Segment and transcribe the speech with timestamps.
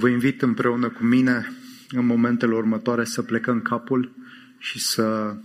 [0.00, 1.52] Vă invit împreună cu mine
[1.90, 4.12] în momentele următoare să plecăm capul
[4.58, 5.36] și să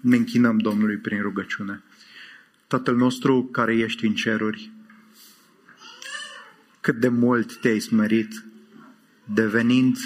[0.00, 1.82] ne închinăm Domnului prin rugăciune.
[2.66, 4.70] Tatăl nostru care ești în ceruri,
[6.80, 8.44] cât de mult te-ai smerit,
[9.24, 9.96] devenind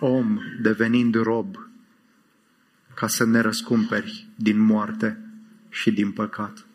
[0.00, 1.56] om, devenind rob,
[2.94, 5.18] ca să ne răscumperi din moarte
[5.68, 6.66] și din păcat.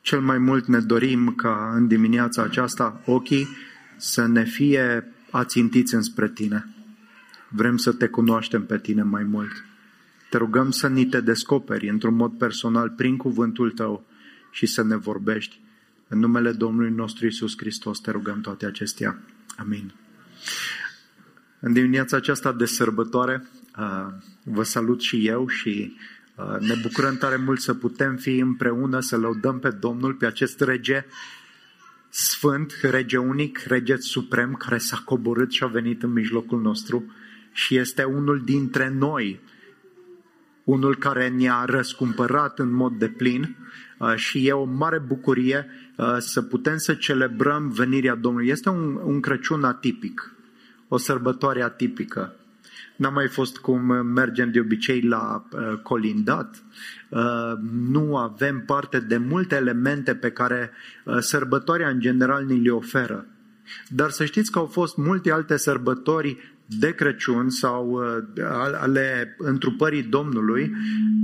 [0.00, 3.48] Cel mai mult ne dorim ca în dimineața aceasta ochii
[4.00, 6.74] să ne fie ațintiți înspre Tine.
[7.48, 9.64] Vrem să Te cunoaștem pe Tine mai mult.
[10.30, 14.06] Te rugăm să ni Te descoperi într-un mod personal prin cuvântul Tău
[14.50, 15.60] și să ne vorbești.
[16.08, 19.18] În numele Domnului nostru Isus Hristos te rugăm toate acestea.
[19.56, 19.92] Amin.
[21.60, 23.48] În dimineața aceasta de sărbătoare
[24.42, 25.96] vă salut și eu și
[26.58, 31.04] ne bucurăm tare mult să putem fi împreună, să lăudăm pe Domnul, pe acest rege
[32.10, 37.14] sfânt, rege unic, rege suprem care s-a coborât și a venit în mijlocul nostru
[37.52, 39.40] și este unul dintre noi,
[40.64, 43.56] unul care ne-a răscumpărat în mod de plin
[44.14, 45.66] și e o mare bucurie
[46.18, 48.48] să putem să celebrăm venirea Domnului.
[48.48, 50.34] Este un, un Crăciun atipic,
[50.88, 52.34] o sărbătoare atipică.
[52.96, 56.62] N-am mai fost cum mergem de obicei la uh, colindat.
[57.08, 57.52] Uh,
[57.88, 60.70] nu avem parte de multe elemente pe care
[61.04, 63.26] uh, sărbătoarea în general ni le oferă.
[63.88, 68.44] Dar să știți că au fost multe alte sărbători de Crăciun sau uh,
[68.80, 70.72] ale întrupării Domnului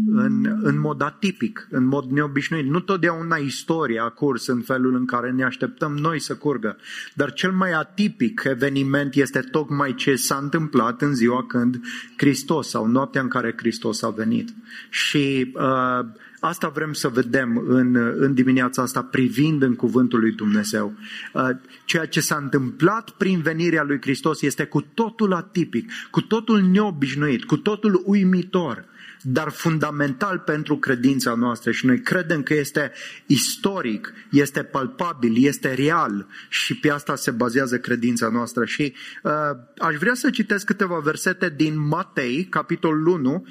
[0.07, 2.67] în, în mod atipic, în mod neobișnuit.
[2.67, 6.77] Nu totdeauna istoria a curs în felul în care ne așteptăm noi să curgă,
[7.15, 11.81] dar cel mai atipic eveniment este tocmai ce s-a întâmplat în ziua când
[12.17, 14.55] Hristos sau noaptea în care Hristos a venit.
[14.91, 16.07] Și uh,
[16.47, 20.95] Asta vrem să vedem în, în dimineața asta, privind în Cuvântul lui Dumnezeu.
[21.33, 21.49] Uh,
[21.85, 27.45] ceea ce s-a întâmplat prin venirea lui Hristos este cu totul atipic, cu totul neobișnuit,
[27.45, 28.85] cu totul uimitor,
[29.23, 32.93] dar fundamental pentru credința noastră și noi credem că este
[33.27, 38.65] istoric, este palpabil, este real și pe asta se bazează credința noastră.
[38.65, 39.33] Și uh,
[39.79, 43.47] aș vrea să citesc câteva versete din Matei, capitolul 1,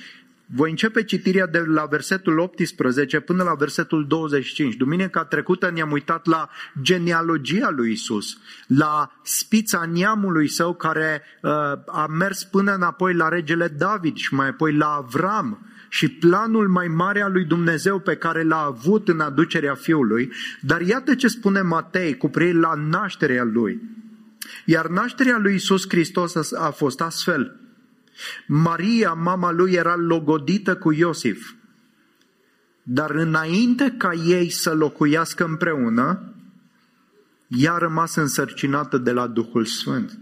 [0.45, 4.75] voi începe citirea de la versetul 18 până la versetul 25.
[4.75, 6.50] Duminica trecută ne-am uitat la
[6.81, 11.51] genealogia lui Isus, la spița neamului său care uh,
[11.85, 16.88] a mers până înapoi la regele David și mai apoi la Avram și planul mai
[16.88, 20.31] mare al lui Dumnezeu pe care l-a avut în aducerea fiului.
[20.62, 23.81] Dar iată ce spune Matei cu privire la nașterea lui.
[24.66, 27.59] Iar nașterea lui Isus Hristos a fost astfel–
[28.48, 31.53] Maria, mama lui, era logodită cu Iosif.
[32.84, 36.34] Dar înainte ca ei să locuiască împreună,
[37.48, 40.20] ea a rămas însărcinată de la Duhul Sfânt.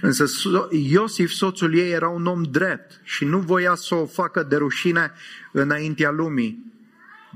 [0.00, 0.24] Însă
[0.70, 5.12] Iosif, soțul ei, era un om drept și nu voia să o facă de rușine
[5.52, 6.72] înaintea lumii.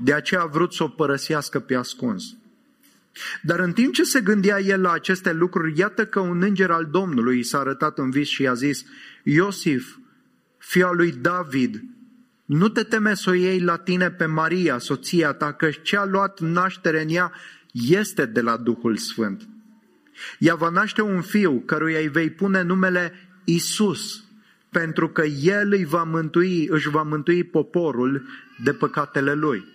[0.03, 2.35] De aceea a vrut să o părăsească pe ascuns.
[3.41, 6.85] Dar în timp ce se gândea el la aceste lucruri, iată că un înger al
[6.91, 8.85] Domnului i s-a arătat în vis și i-a zis,
[9.23, 9.95] Iosif,
[10.57, 11.83] fiul lui David,
[12.45, 16.05] nu te teme să o iei la tine pe Maria, soția ta, că ce a
[16.05, 17.31] luat naștere în ea
[17.71, 19.47] este de la Duhul Sfânt.
[20.39, 23.13] Ea va naște un fiu căruia îi vei pune numele
[23.43, 24.23] Isus,
[24.69, 28.27] pentru că el îi va mântui, își va mântui poporul
[28.63, 29.65] de păcatele lui.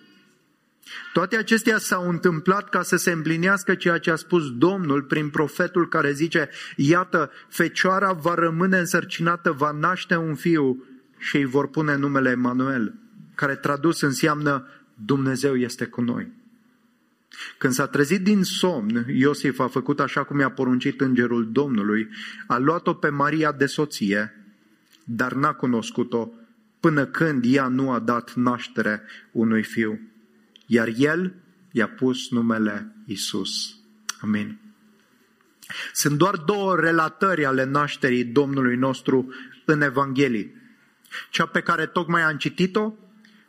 [1.13, 5.87] Toate acestea s-au întâmplat ca să se împlinească ceea ce a spus Domnul prin profetul
[5.87, 10.85] care zice, iată, fecioara va rămâne însărcinată, va naște un fiu
[11.17, 12.93] și îi vor pune numele Emanuel,
[13.35, 14.67] care tradus înseamnă
[15.05, 16.31] Dumnezeu este cu noi.
[17.57, 22.09] Când s-a trezit din somn, Iosif a făcut așa cum i-a poruncit îngerul Domnului,
[22.47, 24.43] a luat-o pe Maria de soție,
[25.03, 26.31] dar n-a cunoscut-o
[26.79, 29.01] până când ea nu a dat naștere
[29.31, 29.99] unui fiu
[30.73, 31.33] iar el
[31.71, 33.75] i-a pus numele Isus.
[34.21, 34.59] Amin.
[35.93, 39.33] Sunt doar două relatări ale nașterii Domnului nostru
[39.65, 40.53] în Evanghelii.
[41.29, 42.93] Cea pe care tocmai am citit-o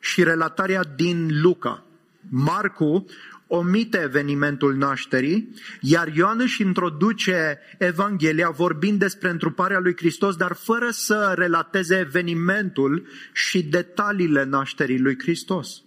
[0.01, 1.85] și relatarea din Luca.
[2.31, 3.07] Marcu
[3.47, 10.91] omite evenimentul nașterii, iar Ioan își introduce Evanghelia vorbind despre întruparea lui Hristos, dar fără
[10.91, 15.83] să relateze evenimentul și detaliile nașterii lui Hristos.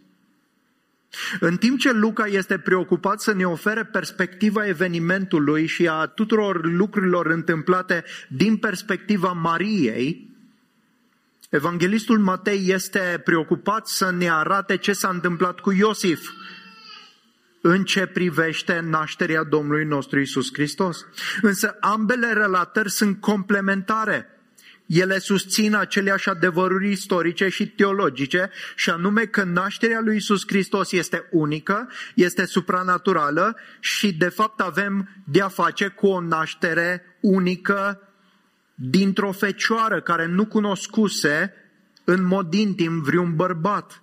[1.40, 7.26] În timp ce Luca este preocupat să ne ofere perspectiva evenimentului și a tuturor lucrurilor
[7.26, 10.28] întâmplate din perspectiva Mariei,
[11.50, 16.30] Evanghelistul Matei este preocupat să ne arate ce s-a întâmplat cu Iosif
[17.62, 21.06] în ce privește nașterea Domnului nostru Isus Hristos.
[21.42, 24.37] Însă ambele relatări sunt complementare.
[24.88, 31.28] Ele susțin aceleași adevăruri istorice și teologice, și anume că nașterea lui Isus Hristos este
[31.32, 38.02] unică, este supranaturală și de fapt avem de-a face cu o naștere unică
[38.76, 41.54] dintr-o fecioară care nu cunoscuse
[42.04, 44.02] în mod intim vreun bărbat.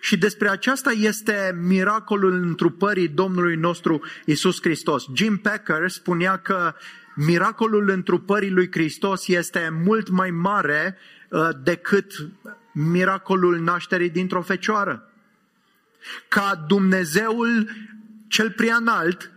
[0.00, 5.04] Și despre aceasta este miracolul întrupării Domnului nostru Isus Hristos.
[5.14, 6.74] Jim Packer spunea că
[7.14, 10.96] miracolul întrupării lui Hristos este mult mai mare
[11.28, 12.12] uh, decât
[12.72, 15.08] miracolul nașterii dintr-o fecioară.
[16.28, 17.68] Ca Dumnezeul
[18.28, 19.30] cel prea înalt,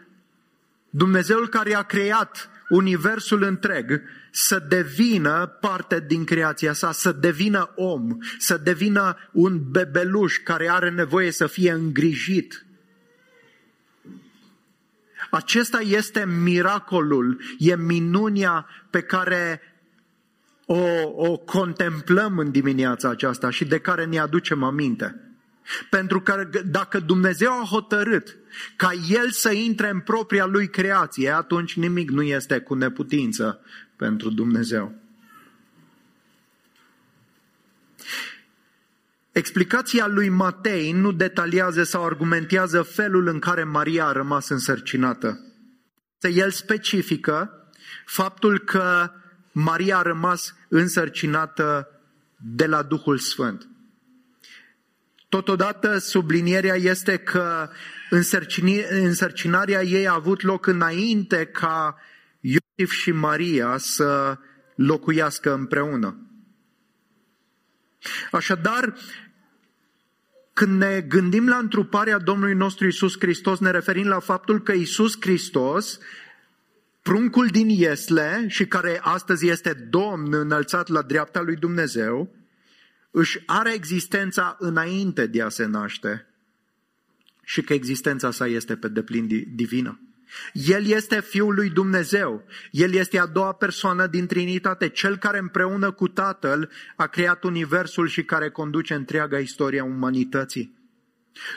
[0.90, 4.02] Dumnezeul care a creat universul întreg
[4.32, 10.90] să devină parte din creația sa, să devină om, să devină un bebeluș care are
[10.90, 12.66] nevoie să fie îngrijit.
[15.30, 19.62] Acesta este miracolul, e minunia pe care
[20.66, 20.84] o,
[21.16, 25.22] o contemplăm în dimineața aceasta și de care ne aducem aminte.
[25.90, 28.38] Pentru că dacă Dumnezeu a hotărât
[28.76, 33.60] ca El să intre în propria Lui creație, atunci nimic nu este cu neputință
[33.96, 35.07] pentru Dumnezeu.
[39.38, 45.40] Explicația lui Matei nu detaliază sau argumentează felul în care Maria a rămas însărcinată.
[46.34, 47.70] El specifică
[48.06, 49.12] faptul că
[49.52, 51.88] Maria a rămas însărcinată
[52.36, 53.68] de la Duhul Sfânt.
[55.30, 57.70] Totodată sublinierea este că
[58.90, 61.98] însărcinarea ei a avut loc înainte ca
[62.40, 64.38] Iosif și Maria să
[64.76, 66.22] locuiască împreună.
[68.32, 68.94] Așadar,
[70.58, 75.18] când ne gândim la întruparea Domnului nostru Isus Hristos, ne referim la faptul că Isus
[75.20, 76.00] Hristos,
[77.02, 82.36] pruncul din Iesle și care astăzi este Domn înălțat la dreapta lui Dumnezeu,
[83.12, 86.28] își are existența înainte de a se naște
[87.44, 90.00] și că existența sa este pe deplin divină.
[90.54, 92.44] El este Fiul lui Dumnezeu.
[92.72, 98.08] El este a doua persoană din Trinitate, cel care împreună cu Tatăl a creat Universul
[98.08, 100.76] și care conduce întreaga istoria umanității.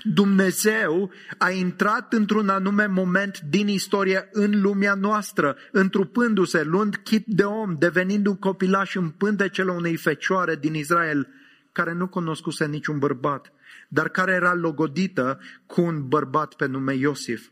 [0.03, 7.43] Dumnezeu a intrat într-un anume moment din istorie în lumea noastră, întrupându-se, luând chip de
[7.43, 11.29] om, devenind un copilaș în pântecele unei fecioare din Israel,
[11.73, 13.53] care nu cunoscuse niciun bărbat,
[13.89, 17.49] dar care era logodită cu un bărbat pe nume Iosif.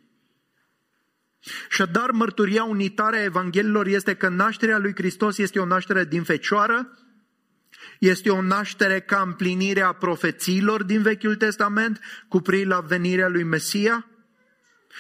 [1.69, 6.23] Și dar mărturia unitară a Evanghelilor este că nașterea lui Hristos este o naștere din
[6.23, 6.99] fecioară,
[7.99, 14.07] este o naștere ca împlinire a profețiilor din Vechiul Testament cu la venirea lui Mesia.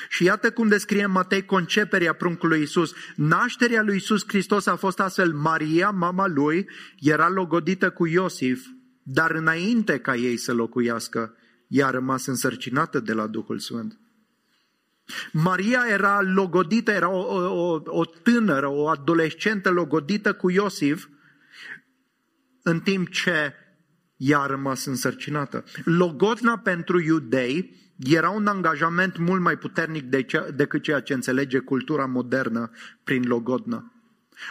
[0.09, 2.93] Și iată cum descrie Matei conceperea pruncului Isus.
[3.17, 6.69] Nașterea lui Isus Hristos a fost astfel Maria, mama lui,
[6.99, 8.67] era logodită cu Iosif,
[9.03, 11.37] dar înainte ca ei să locuiască,
[11.69, 13.99] ea a rămas însărcinată de la Duhul Sfânt.
[15.33, 17.21] Maria era logodită, era o,
[17.71, 21.07] o, o tânără, o adolescentă logodită cu Iosif,
[22.63, 23.53] în timp ce
[24.17, 25.65] ea a rămas însărcinată.
[25.85, 31.59] Logodna pentru iudei era un angajament mult mai puternic de ce, decât ceea ce înțelege
[31.59, 32.71] cultura modernă
[33.05, 33.93] prin logodnă.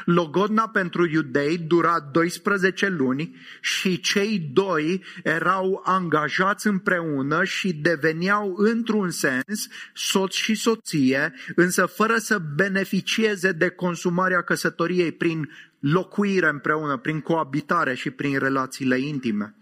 [0.06, 9.10] Logodna pentru iudei dura 12 luni și cei doi erau angajați împreună și deveneau într-un
[9.10, 17.22] sens soț și soție, însă fără să beneficieze de consumarea căsătoriei prin locuire împreună, prin
[17.22, 19.56] coabitare și prin relațiile intime.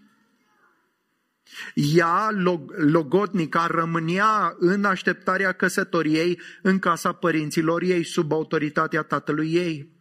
[1.74, 2.30] Ea,
[2.76, 9.95] logodnica, rămânea în așteptarea căsătoriei în casa părinților ei, sub autoritatea tatălui ei.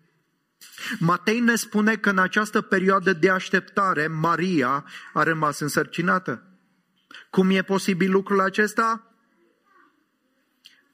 [1.00, 6.43] Matei ne spune că în această perioadă de așteptare, Maria a rămas însărcinată.
[7.29, 9.15] Cum e posibil lucrul acesta?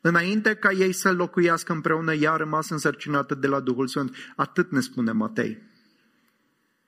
[0.01, 4.15] Înainte ca ei să locuiască împreună, ea a rămas însărcinată de la Duhul Sfânt.
[4.35, 5.69] Atât ne spune Matei.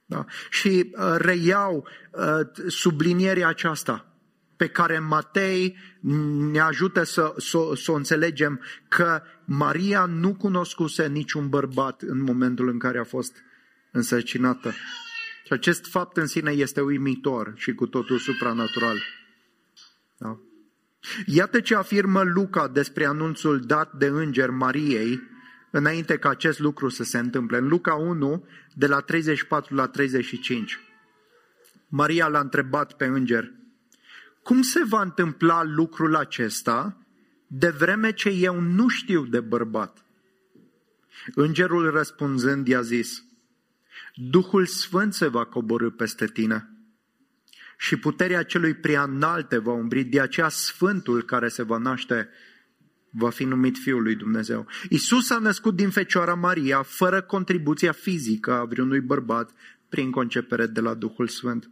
[0.05, 0.25] Da?
[0.49, 4.12] Și uh, reiau uh, sublinierea aceasta
[4.55, 5.77] pe care Matei
[6.51, 12.69] ne ajută să, să, să o înțelegem că Maria nu cunoscuse niciun bărbat în momentul
[12.69, 13.35] în care a fost
[13.91, 14.71] însărcinată.
[15.45, 18.97] Și acest fapt în sine este uimitor și cu totul supranatural.
[20.17, 20.39] Da?
[21.25, 25.21] Iată ce afirmă Luca despre anunțul dat de înger Mariei
[25.71, 27.57] înainte ca acest lucru să se întâmple.
[27.57, 30.79] În Luca 1, de la 34 la 35.
[31.87, 33.51] Maria l-a întrebat pe înger,
[34.43, 36.97] cum se va întâmpla lucrul acesta
[37.47, 40.05] de vreme ce eu nu știu de bărbat?
[41.35, 43.23] Îngerul răspunzând i-a zis,
[44.15, 46.67] Duhul Sfânt se va coborâ peste tine
[47.77, 52.29] și puterea celui prea înalte va umbri, de aceea Sfântul care se va naște
[53.09, 54.67] va fi numit Fiul lui Dumnezeu.
[54.89, 59.51] Isus a născut din Fecioara Maria, fără contribuția fizică a vreunui bărbat,
[59.89, 61.69] prin concepere de la Duhul Sfânt.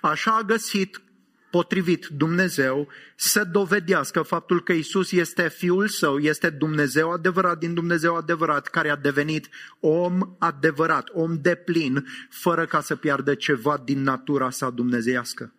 [0.00, 1.02] Așa a găsit
[1.50, 8.16] potrivit Dumnezeu să dovedească faptul că Isus este Fiul Său, este Dumnezeu adevărat din Dumnezeu
[8.16, 9.48] adevărat, care a devenit
[9.80, 15.52] om adevărat, om de plin, fără ca să piardă ceva din natura sa dumnezeiască.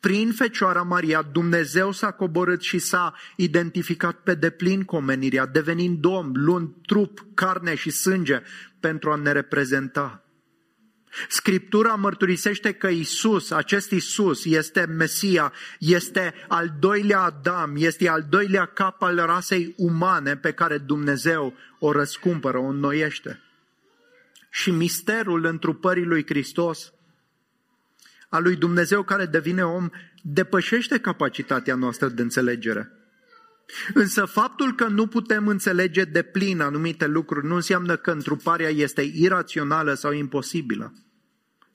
[0.00, 6.32] Prin Fecioara Maria, Dumnezeu s-a coborât și s-a identificat pe deplin cu omenirea, devenind om,
[6.34, 8.42] luând trup, carne și sânge
[8.80, 10.21] pentru a ne reprezenta.
[11.28, 18.64] Scriptura mărturisește că Isus, acest Isus, este Mesia, este al doilea Adam, este al doilea
[18.64, 23.40] cap al rasei umane pe care Dumnezeu o răscumpără, o înnoiește.
[24.50, 26.92] Și misterul întrupării lui Hristos,
[28.28, 29.90] a lui Dumnezeu care devine om,
[30.22, 33.01] depășește capacitatea noastră de înțelegere.
[33.94, 39.10] Însă faptul că nu putem înțelege de plin anumite lucruri nu înseamnă că întruparea este
[39.14, 40.92] irațională sau imposibilă.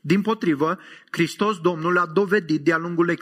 [0.08, 0.80] Din potrivă,
[1.12, 3.18] Hristos Domnul a dovedit de-a lungul,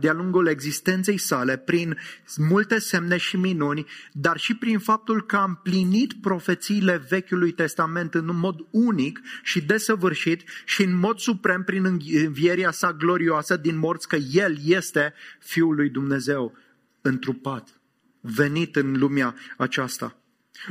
[0.00, 1.96] de-a lungul existenței sale prin
[2.36, 8.36] multe semne și minuni, dar și prin faptul că a împlinit profețiile Vechiului Testament în
[8.36, 11.84] mod unic și desăvârșit și în mod suprem prin
[12.24, 16.56] învieria sa glorioasă din morți că El este Fiul lui Dumnezeu
[17.00, 17.79] întrupat,
[18.20, 20.16] venit în lumea aceasta.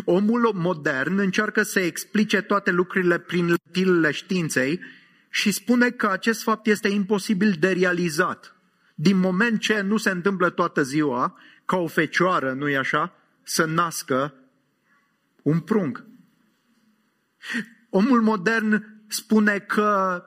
[0.06, 4.80] Omul modern încearcă să explice toate lucrurile prin lătilele științei,
[5.30, 8.56] și spune că acest fapt este imposibil de realizat.
[8.96, 13.14] Din moment ce nu se întâmplă toată ziua, ca o fecioară, nu-i așa,
[13.44, 14.34] să nască
[15.42, 16.04] un prunc.
[17.90, 20.24] Omul modern spune că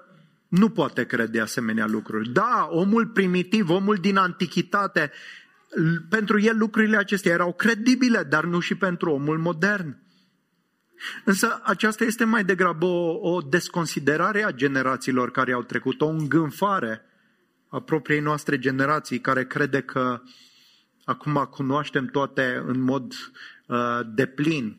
[0.49, 2.29] nu poate crede asemenea lucruri.
[2.29, 5.11] Da, omul primitiv, omul din antichitate,
[6.09, 9.97] pentru el lucrurile acestea erau credibile, dar nu și pentru omul modern.
[11.25, 17.00] Însă aceasta este mai degrabă o, o desconsiderare a generațiilor care au trecut, o îngânfare
[17.69, 20.21] a propriei noastre generații care crede că
[21.05, 23.12] acum cunoaștem toate în mod
[23.67, 24.76] uh, deplin.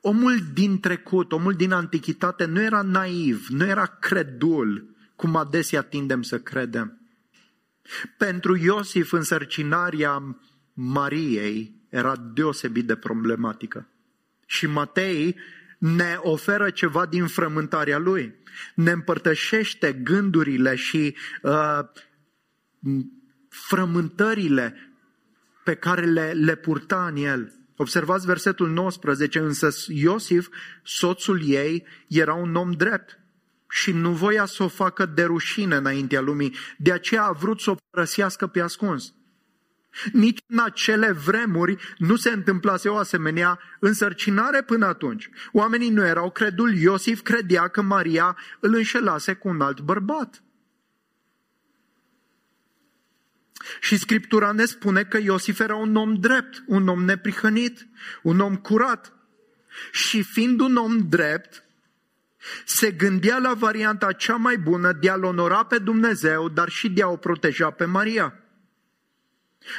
[0.00, 6.22] Omul din trecut, omul din antichitate nu era naiv, nu era credul, cum adesea tindem
[6.22, 6.97] să credem.
[8.16, 10.38] Pentru Iosif, însărcinarea
[10.72, 13.88] Mariei era deosebit de problematică.
[14.46, 15.36] Și Matei
[15.78, 18.34] ne oferă ceva din frământarea lui.
[18.74, 21.78] Ne împărtășește gândurile și uh,
[23.48, 24.92] frământările
[25.64, 27.52] pe care le, le purta în el.
[27.76, 30.48] Observați versetul 19, însă Iosif,
[30.82, 33.18] soțul ei, era un om drept
[33.68, 37.70] și nu voia să o facă de rușine înaintea lumii, de aceea a vrut să
[37.70, 39.12] o părăsească pe ascuns.
[40.12, 45.30] Nici în acele vremuri nu se întâmplase o asemenea însărcinare până atunci.
[45.52, 50.42] Oamenii nu erau credul, Iosif credea că Maria îl înșelase cu un alt bărbat.
[53.80, 57.88] Și Scriptura ne spune că Iosif era un om drept, un om neprihănit,
[58.22, 59.12] un om curat.
[59.92, 61.64] Și fiind un om drept,
[62.64, 67.02] se gândea la varianta cea mai bună de a-L onora pe Dumnezeu, dar și de
[67.02, 68.34] a o proteja pe Maria.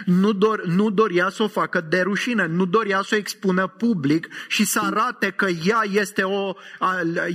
[0.05, 4.27] Nu, dor, nu dorea să o facă de rușine, nu dorea să o expună public
[4.47, 6.53] și să arate că ea este, o,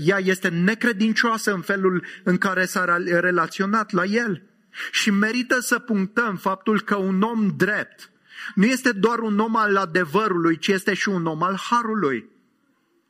[0.04, 4.42] ea este necredincioasă în felul în care s-a relaționat la el.
[4.90, 8.10] Și merită să punctăm faptul că un om drept
[8.54, 12.33] nu este doar un om al adevărului, ci este și un om al harului.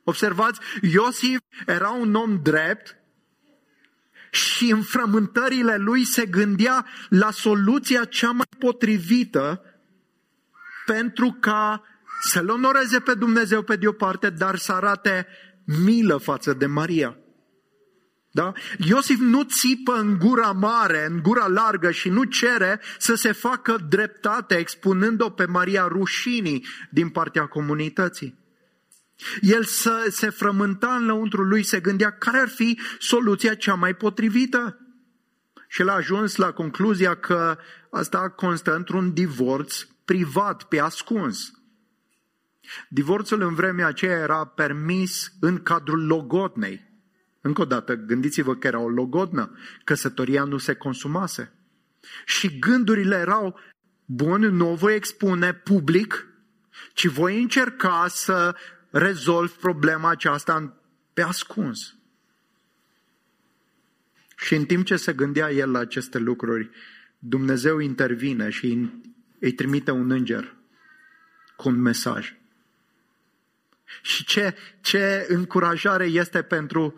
[0.07, 2.97] Observați, Iosif era un om drept
[4.31, 9.61] și în frământările lui se gândea la soluția cea mai potrivită
[10.85, 11.83] pentru ca
[12.21, 15.27] să-L onoreze pe Dumnezeu pe de o parte, dar să arate
[15.83, 17.17] milă față de Maria.
[18.31, 18.51] Da?
[18.77, 23.77] Iosif nu țipă în gura mare, în gura largă și nu cere să se facă
[23.89, 28.44] dreptate expunând-o pe Maria rușinii din partea comunității.
[29.41, 33.93] El să, se frământa în lăuntru lui, se gândea care ar fi soluția cea mai
[33.93, 34.79] potrivită.
[35.67, 37.57] Și el a ajuns la concluzia că
[37.91, 41.51] asta constă într-un divorț privat, pe ascuns.
[42.89, 46.93] Divorțul în vremea aceea era permis în cadrul logodnei.
[47.41, 51.53] Încă o dată, gândiți-vă că era o logodnă, căsătoria nu se consumase.
[52.25, 53.59] Și gândurile erau,
[54.05, 56.27] bun, nu o voi expune public,
[56.93, 58.55] ci voi încerca să
[58.97, 60.77] rezolv problema aceasta
[61.13, 61.95] pe ascuns.
[64.35, 66.69] Și în timp ce se gândea el la aceste lucruri,
[67.19, 68.89] Dumnezeu intervine și
[69.39, 70.55] îi trimite un înger
[71.55, 72.35] cu un mesaj.
[74.01, 76.93] Și ce, ce încurajare este pentru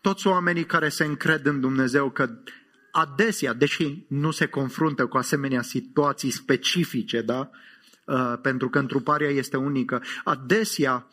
[0.00, 2.38] toți oamenii care se încred în Dumnezeu că
[2.90, 7.50] adesea, deși nu se confruntă cu asemenea situații specifice, da?
[8.10, 11.06] Uh, pentru că întruparea este unică, adesea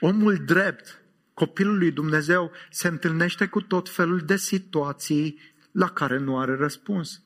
[0.00, 1.02] omul drept,
[1.34, 5.38] copilul lui Dumnezeu, se întâlnește cu tot felul de situații
[5.72, 7.22] la care nu are răspuns.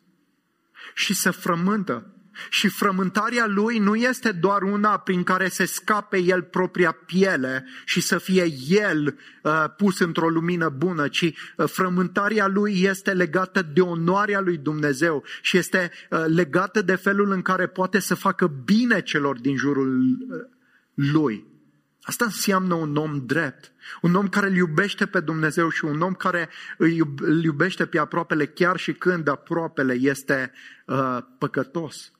[0.95, 2.15] Și se frământă.
[2.51, 8.01] Și frământarea lui nu este doar una prin care se scape el propria piele și
[8.01, 13.81] să fie el uh, pus într-o lumină bună, ci uh, frământarea lui este legată de
[13.81, 19.03] onoarea lui Dumnezeu și este uh, legată de felul în care poate să facă bine
[19.03, 20.39] celor din jurul uh,
[20.95, 21.47] lui.
[22.09, 26.13] Asta înseamnă un om drept, un om care îl iubește pe Dumnezeu și un om
[26.13, 30.53] care îl iubește pe aproapele chiar și când aproapele este
[30.87, 32.13] uh, păcătos.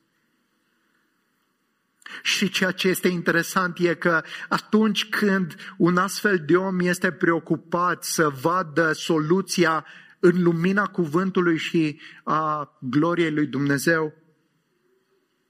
[2.23, 8.05] Și ceea ce este interesant e că atunci când un astfel de om este preocupat
[8.05, 9.87] să vadă soluția
[10.19, 14.15] în lumina cuvântului și a gloriei lui Dumnezeu,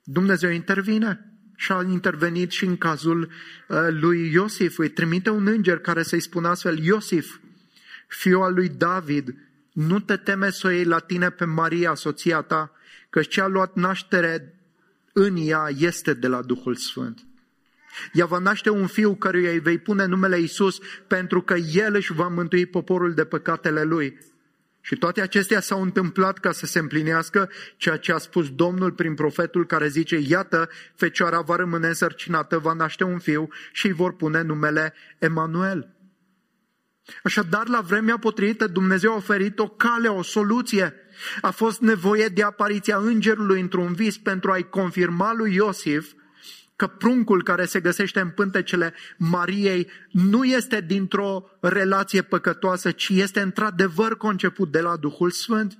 [0.03, 3.21] Dumnezeu intervine și a intervenit și în cazul
[3.69, 4.79] uh, lui Iosif.
[4.79, 7.39] Îi trimite un înger care să-i spună astfel, Iosif,
[8.09, 9.35] fiul al lui David,
[9.73, 12.73] nu te teme să o iei la tine pe Maria, soția ta,
[13.11, 14.58] că ce a luat naștere
[15.19, 17.27] în ea este de la Duhul Sfânt.
[18.13, 22.13] Ea va naște un fiu căruia îi vei pune numele Isus pentru că El își
[22.13, 24.19] va mântui poporul de păcatele lui.
[24.81, 29.15] Și toate acestea s-au întâmplat ca să se împlinească ceea ce a spus Domnul prin
[29.15, 34.17] profetul care zice, iată, fecioara va rămâne însărcinată, va naște un fiu și îi vor
[34.17, 35.97] pune numele Emanuel.
[37.23, 40.95] Așadar, la vremea potrivită, Dumnezeu a oferit o cale, o soluție.
[41.41, 46.13] A fost nevoie de apariția îngerului într-un vis pentru a-i confirma lui Iosif
[46.77, 53.41] că pruncul care se găsește în pântecele Mariei nu este dintr-o relație păcătoasă, ci este
[53.41, 55.79] într-adevăr conceput de la Duhul Sfânt.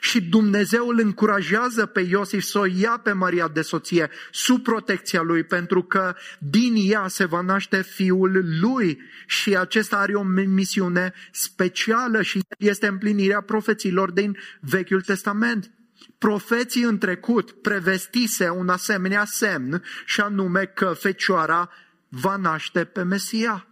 [0.00, 5.22] Și Dumnezeu îl încurajează pe Iosif să o ia pe Maria de soție sub protecția
[5.22, 11.12] lui, pentru că din ea se va naște fiul lui și acesta are o misiune
[11.32, 15.70] specială și este împlinirea profeților din Vechiul Testament.
[16.18, 21.70] Profeții în trecut prevestise un asemenea semn și anume că fecioara
[22.08, 23.66] va naște pe Mesia.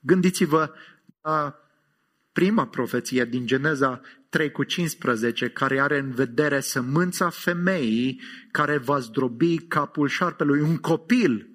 [0.00, 0.74] Gândiți-vă
[1.22, 1.67] la
[2.38, 8.20] prima profeție din Geneza 3 cu 15, care are în vedere sămânța femeii
[8.50, 11.48] care va zdrobi capul șarpelui, un copil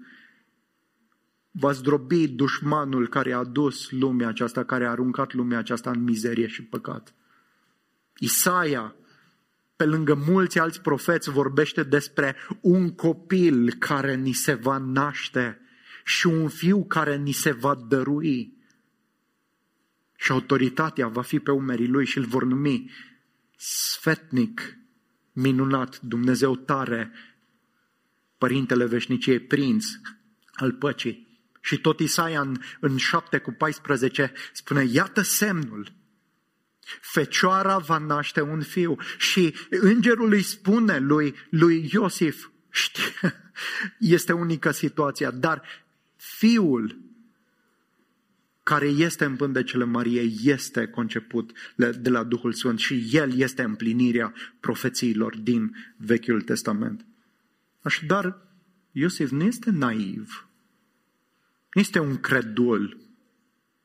[1.52, 6.48] va zdrobi dușmanul care a dus lumea aceasta, care a aruncat lumea aceasta în mizerie
[6.48, 7.14] și păcat.
[8.18, 8.96] Isaia,
[9.76, 15.60] pe lângă mulți alți profeți, vorbește despre un copil care ni se va naște
[16.04, 18.63] și un fiu care ni se va dărui.
[20.24, 22.92] Și autoritatea va fi pe umerii lui și îl vor numi
[23.58, 24.78] sfetnic,
[25.32, 27.12] minunat, Dumnezeu tare,
[28.38, 29.86] Părintele Veșniciei, prinț
[30.54, 31.28] al păcii.
[31.62, 35.92] Și tot Isaia în, în 7 cu 14 spune, iată semnul,
[37.02, 43.04] Fecioara va naște un fiu și îngerul îi spune lui, lui Iosif, știi,
[44.16, 45.62] este unică situația, dar
[46.16, 47.03] fiul
[48.64, 54.34] care este în pândecele Mariei este conceput de la Duhul Sfânt și el este împlinirea
[54.60, 57.06] profețiilor din Vechiul Testament.
[57.82, 58.42] Așadar,
[58.92, 60.48] Iosif nu este naiv,
[61.74, 62.98] nu este un credul,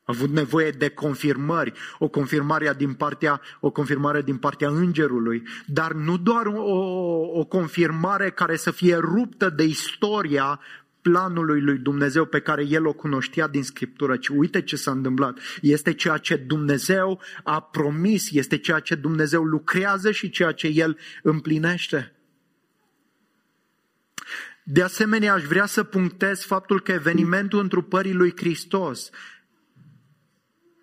[0.03, 5.91] a avut nevoie de confirmări, o confirmare din partea, o confirmare din partea îngerului, dar
[5.91, 6.61] nu doar o,
[7.39, 10.59] o confirmare care să fie ruptă de istoria
[11.09, 15.39] planului lui Dumnezeu pe care el o cunoștea din Scriptură, ci uite ce s-a întâmplat.
[15.61, 20.97] Este ceea ce Dumnezeu a promis, este ceea ce Dumnezeu lucrează și ceea ce el
[21.23, 22.13] împlinește.
[24.63, 29.09] De asemenea, aș vrea să punctez faptul că evenimentul întrupării lui Hristos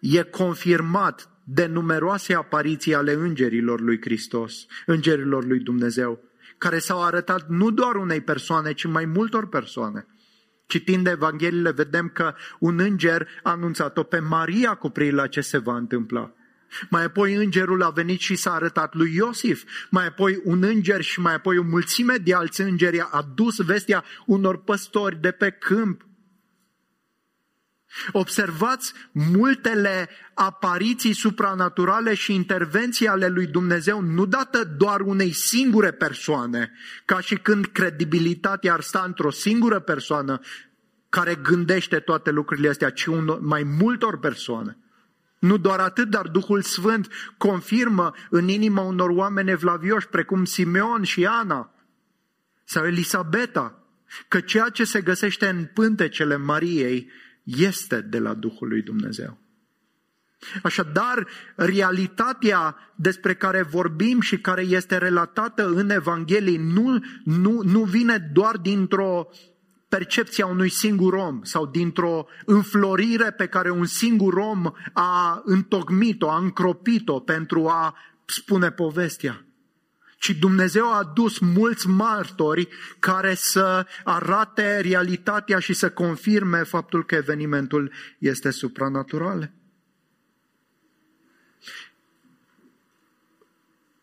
[0.00, 6.20] e confirmat de numeroase apariții ale îngerilor lui Hristos, îngerilor lui Dumnezeu,
[6.58, 10.06] care s-au arătat nu doar unei persoane, ci mai multor persoane.
[10.66, 15.58] Citind Evangheliile, vedem că un înger a anunțat-o pe Maria cu privire la ce se
[15.58, 16.32] va întâmpla.
[16.90, 19.64] Mai apoi îngerul a venit și s-a arătat lui Iosif.
[19.90, 24.04] Mai apoi un înger și mai apoi o mulțime de alți îngeri a dus vestea
[24.26, 26.05] unor păstori de pe câmp.
[28.12, 36.72] Observați multele apariții supranaturale și intervenții ale lui Dumnezeu, nu dată doar unei singure persoane,
[37.04, 40.40] ca și când credibilitatea ar sta într-o singură persoană
[41.08, 44.78] care gândește toate lucrurile astea, ci un, mai multor persoane.
[45.38, 51.26] Nu doar atât, dar Duhul Sfânt confirmă în inima unor oameni evlavioși, precum Simeon și
[51.26, 51.70] Ana
[52.64, 53.82] sau Elisabeta,
[54.28, 57.10] că ceea ce se găsește în pântecele Mariei
[57.46, 59.38] este de la Duhul lui Dumnezeu.
[60.62, 68.30] Așadar, realitatea despre care vorbim și care este relatată în Evanghelii nu, nu, nu vine
[68.32, 69.28] doar dintr-o
[69.88, 76.38] percepția unui singur om sau dintr-o înflorire pe care un singur om a întocmit-o, a
[76.38, 79.45] încropit-o pentru a spune povestea.
[80.26, 87.14] Ci Dumnezeu a adus mulți martori care să arate realitatea și să confirme faptul că
[87.14, 89.52] evenimentul este supranatural.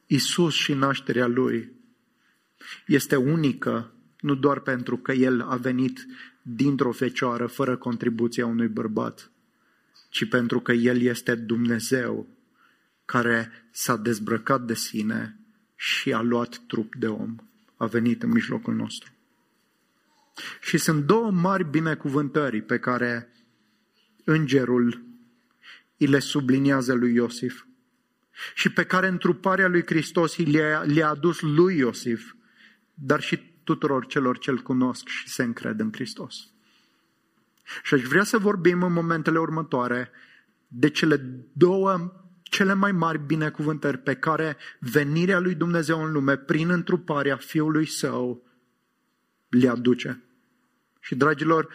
[0.06, 1.72] Isus și nașterea Lui
[2.88, 6.06] este unică nu doar pentru că el a venit
[6.42, 9.32] dintr-o fecioară fără contribuția unui bărbat,
[10.10, 12.28] ci pentru că el este Dumnezeu
[13.06, 15.38] care s-a dezbrăcat de sine
[15.84, 17.36] și a luat trup de om,
[17.78, 19.12] a venit în mijlocul nostru.
[20.62, 23.32] Și sunt două mari binecuvântări pe care
[24.24, 25.04] îngerul
[25.98, 27.66] îi le subliniază lui Iosif
[28.56, 32.34] și pe care întruparea lui Hristos le-a, le-a adus lui Iosif,
[32.94, 36.36] dar și tuturor celor ce-L cunosc și se încred în Hristos.
[37.84, 40.12] Și aș vrea să vorbim în momentele următoare
[40.68, 42.23] de cele două
[42.54, 48.44] cele mai mari binecuvântări pe care venirea lui Dumnezeu în lume prin întruparea Fiului Său
[49.50, 50.24] le aduce.
[51.00, 51.74] Și, dragilor,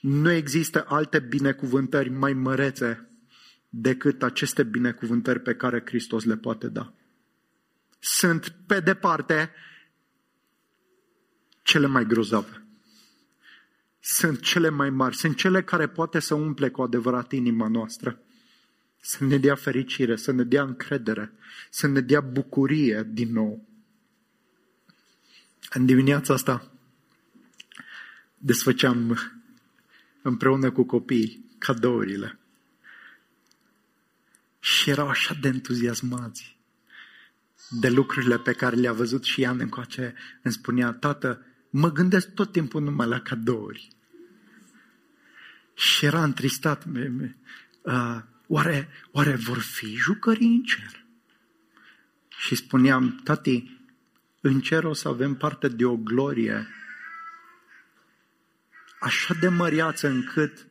[0.00, 3.08] nu există alte binecuvântări mai mărețe
[3.68, 6.92] decât aceste binecuvântări pe care Hristos le poate da.
[7.98, 9.50] Sunt, pe departe,
[11.62, 12.64] cele mai grozave.
[14.00, 18.20] Sunt cele mai mari, sunt cele care poate să umple cu adevărat inima noastră.
[19.00, 21.32] Să ne dea fericire, să ne dea încredere,
[21.70, 23.68] să ne dea bucurie din nou.
[25.70, 26.70] În dimineața asta
[28.38, 29.18] desfăceam
[30.22, 32.38] împreună cu copiii cadourile.
[34.60, 36.58] Și erau așa de entuziasmați
[37.70, 40.14] de lucrurile pe care le-a văzut și Ian încoace.
[40.42, 43.88] Îmi spunea, tată, mă gândesc tot timpul numai la cadouri.
[45.74, 46.84] Și era întristat.
[47.82, 48.20] Uh,
[48.52, 51.04] oare, oare vor fi jucării în cer?
[52.28, 53.78] Și spuneam, tati,
[54.40, 56.66] în cer o să avem parte de o glorie
[59.00, 60.66] așa de măriață încât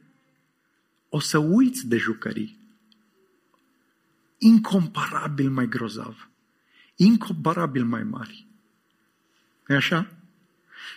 [1.09, 2.59] o să uiți de jucării.
[4.37, 6.29] Incomparabil mai grozav.
[6.95, 8.47] Incomparabil mai mari.
[9.67, 10.13] e așa?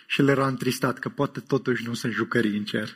[0.07, 2.95] și el era întristat că poate totuși nu sunt jucării în cer.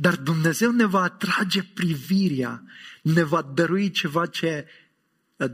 [0.00, 2.62] Dar Dumnezeu ne va atrage privirea,
[3.02, 4.66] ne va dărui ceva ce,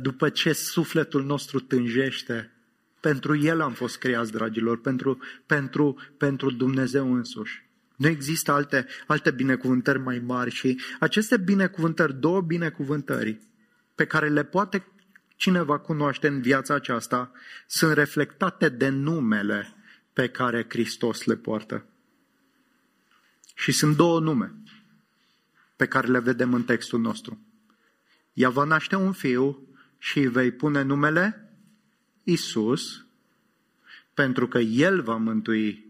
[0.01, 2.53] după ce sufletul nostru tânjește,
[3.01, 7.65] pentru El am fost creați, dragilor, pentru, pentru, pentru Dumnezeu însuși.
[7.97, 13.39] Nu există alte, alte binecuvântări mai mari și aceste binecuvântări, două binecuvântări
[13.95, 14.87] pe care le poate
[15.37, 17.33] cineva cunoaște în viața aceasta,
[17.67, 19.75] sunt reflectate de numele
[20.13, 21.87] pe care Hristos le poartă.
[23.59, 24.55] Și sunt două nume
[25.77, 27.41] pe care le vedem în textul nostru.
[28.33, 31.53] Ea va naște un fiu și îi vei pune numele
[32.25, 33.07] Isus,
[34.15, 35.87] pentru că El va mântui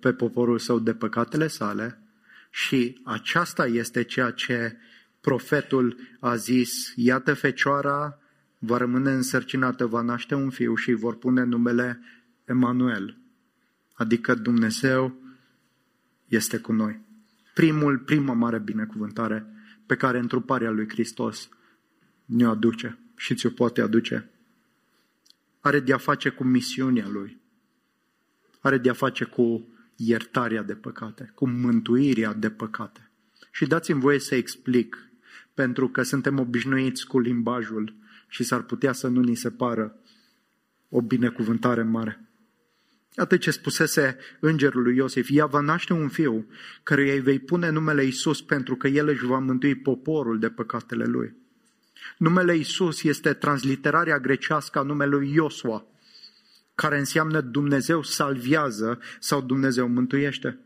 [0.00, 2.02] pe poporul său de păcatele sale
[2.50, 4.76] și aceasta este ceea ce
[5.20, 8.18] profetul a zis, iată fecioara
[8.58, 12.00] va rămâne însărcinată, va naște un fiu și vor pune numele
[12.44, 13.18] Emanuel,
[13.94, 15.19] adică Dumnezeu
[16.30, 17.00] este cu noi.
[17.54, 19.46] Primul, prima mare binecuvântare
[19.86, 21.48] pe care întruparea lui Hristos
[22.24, 24.30] ne-o aduce și ți-o poate aduce.
[25.60, 27.40] Are de-a face cu misiunea lui.
[28.60, 33.10] Are de-a face cu iertarea de păcate, cu mântuirea de păcate.
[33.50, 35.10] Și dați-mi voie să explic,
[35.54, 37.94] pentru că suntem obișnuiți cu limbajul
[38.28, 39.96] și s-ar putea să nu ni se pară
[40.88, 42.29] o binecuvântare mare.
[43.14, 46.46] Atât ce spusese îngerul lui Iosif, ea va naște un fiu
[46.82, 51.04] căruia îi vei pune numele Isus pentru că el își va mântui poporul de păcatele
[51.04, 51.34] lui.
[52.16, 55.86] Numele Isus este transliterarea grecească a numelui Iosua,
[56.74, 60.58] care înseamnă Dumnezeu salviază sau Dumnezeu mântuiește.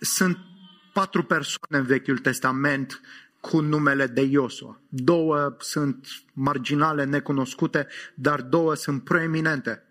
[0.00, 0.38] Sunt
[0.92, 3.00] patru persoane în Vechiul Testament
[3.40, 4.80] cu numele de Iosua.
[4.88, 9.82] Două sunt marginale, necunoscute, dar două sunt proeminente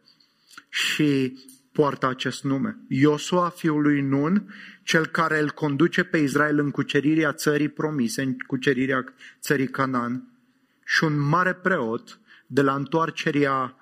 [0.69, 1.37] și
[1.73, 2.77] poartă acest nume.
[2.87, 8.37] Iosua, fiul lui Nun, cel care îl conduce pe Israel în cucerirea țării promise, în
[8.37, 9.03] cucerirea
[9.39, 10.27] țării Canaan,
[10.85, 13.75] și un mare preot de la întoarcerea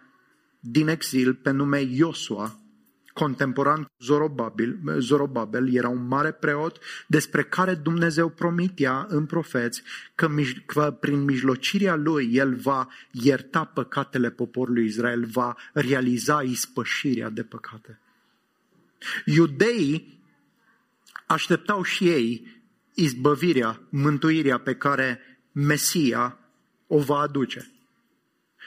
[0.60, 2.61] din exil pe nume Iosua,
[3.14, 9.84] contemporan cu Zorobabil, Zorobabel, era un mare preot despre care Dumnezeu promitea în profeți
[10.16, 10.30] că,
[10.66, 18.00] că prin mijlocirea lui el va ierta păcatele poporului Israel, va realiza ispășirea de păcate.
[19.26, 20.20] Iudeii
[21.28, 22.62] așteptau și ei
[22.94, 25.20] izbăvirea, mântuirea pe care
[25.52, 26.38] Mesia
[26.88, 27.72] o va aduce.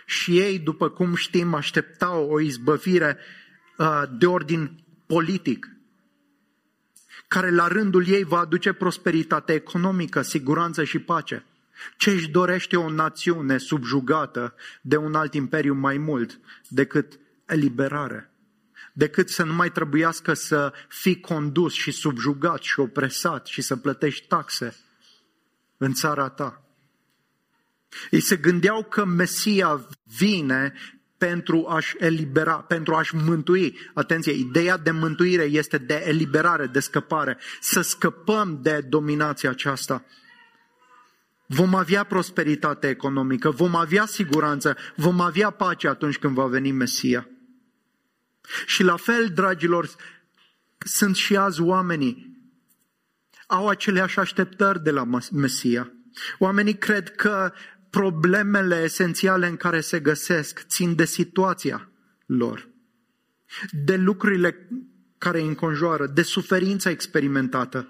[0.07, 3.45] Și ei, după cum știm, așteptau o izbăvire uh,
[4.19, 5.69] de ordin politic,
[7.29, 11.45] care la rândul ei va aduce prosperitate economică, siguranță și pace.
[11.97, 18.31] Ce își dorește o națiune subjugată de un alt imperiu mai mult decât eliberare?
[18.93, 24.27] Decât să nu mai trebuiască să fii condus și subjugat și opresat și să plătești
[24.27, 24.77] taxe
[25.77, 26.65] în țara ta.
[28.11, 30.75] Ei se gândeau că Mesia vine
[31.27, 33.79] pentru a-și elibera, pentru a-și mântui.
[33.95, 37.39] Atenție, ideea de mântuire este de eliberare, de scăpare.
[37.61, 40.05] Să scăpăm de dominația aceasta.
[41.47, 47.29] Vom avea prosperitate economică, vom avea siguranță, vom avea pace atunci când va veni Mesia.
[48.67, 49.89] Și la fel, dragilor,
[50.79, 52.39] sunt și azi oamenii.
[53.47, 55.93] Au aceleași așteptări de la Mesia.
[56.39, 57.53] Oamenii cred că
[57.95, 61.89] problemele esențiale în care se găsesc țin de situația
[62.27, 62.69] lor,
[63.85, 64.69] de lucrurile
[65.19, 67.89] care îi înconjoară, de suferința experimentată,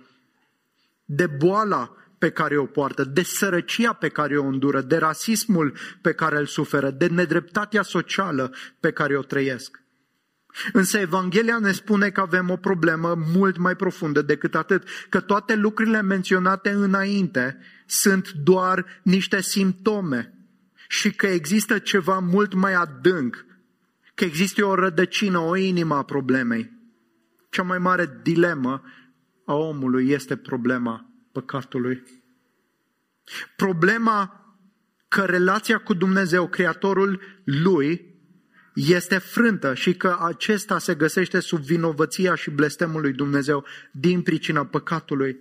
[1.04, 6.12] de boala pe care o poartă, de sărăcia pe care o îndură, de rasismul pe
[6.12, 9.82] care îl suferă, de nedreptatea socială pe care o trăiesc.
[10.72, 15.54] Însă Evanghelia ne spune că avem o problemă mult mai profundă decât atât, că toate
[15.54, 20.34] lucrurile menționate înainte sunt doar niște simptome
[20.88, 23.44] și că există ceva mult mai adânc,
[24.14, 26.72] că există o rădăcină, o inimă a problemei.
[27.50, 28.82] Cea mai mare dilemă
[29.44, 32.02] a omului este problema păcatului.
[33.56, 34.38] Problema
[35.08, 38.13] că relația cu Dumnezeu, Creatorul lui,
[38.74, 44.66] este frântă și că acesta se găsește sub vinovăția și blestemul lui Dumnezeu din pricina
[44.66, 45.36] păcatului.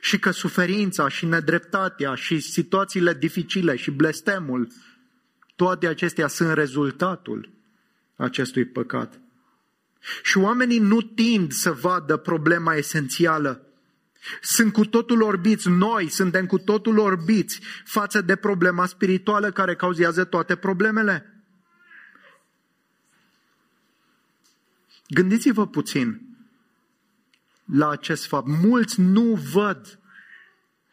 [0.00, 4.68] Și că suferința și nedreptatea și situațiile dificile și blestemul,
[5.56, 7.50] toate acestea sunt rezultatul
[8.16, 9.20] acestui păcat.
[10.22, 13.62] Și oamenii nu tind să vadă problema esențială.
[14.40, 20.24] Sunt cu totul orbiți, noi suntem cu totul orbiți față de problema spirituală care cauzează
[20.24, 21.37] toate problemele.
[25.08, 26.20] Gândiți-vă puțin
[27.64, 28.46] la acest fapt.
[28.62, 29.98] Mulți nu văd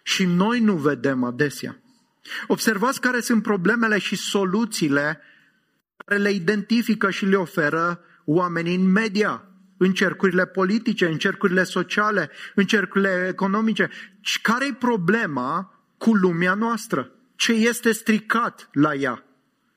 [0.03, 1.79] și noi nu vedem adesea.
[2.47, 5.21] Observați care sunt problemele și soluțiile
[6.05, 9.43] care le identifică și le oferă oamenii în media,
[9.77, 13.89] în cercurile politice, în cercurile sociale, în cercurile economice.
[14.41, 17.11] Care e problema cu lumea noastră?
[17.35, 19.25] Ce este stricat la ea?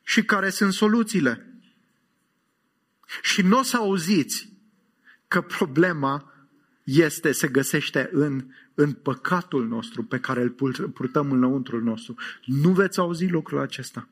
[0.03, 1.48] Și care sunt soluțiile?
[3.23, 4.53] Și nu o să auziți
[5.29, 6.33] că problema
[6.85, 8.45] este, se găsește în,
[8.75, 10.51] în păcatul nostru pe care îl
[10.95, 12.15] purtăm înăuntru nostru.
[12.45, 14.09] Nu veți auzi lucrul acesta.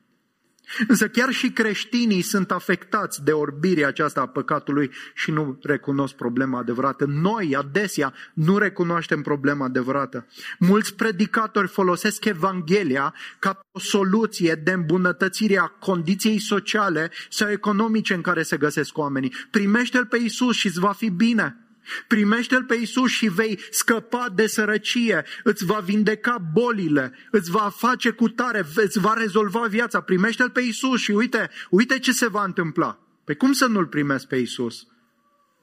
[0.87, 6.59] Însă chiar și creștinii sunt afectați de orbirea aceasta a păcatului și nu recunosc problema
[6.59, 7.05] adevărată.
[7.05, 10.27] Noi, adesea, nu recunoaștem problema adevărată.
[10.59, 18.21] Mulți predicatori folosesc Evanghelia ca o soluție de îmbunătățire a condiției sociale sau economice în
[18.21, 19.33] care se găsesc oamenii.
[19.51, 21.66] Primește-L pe Isus și îți va fi bine.
[22.07, 28.09] Primește-L pe Isus și vei scăpa de sărăcie, îți va vindeca bolile, îți va face
[28.09, 30.01] cu tare, îți va rezolva viața.
[30.01, 32.99] Primește-L pe Isus și uite, uite ce se va întâmpla.
[33.23, 34.87] Pe cum să nu-L primesc pe Isus?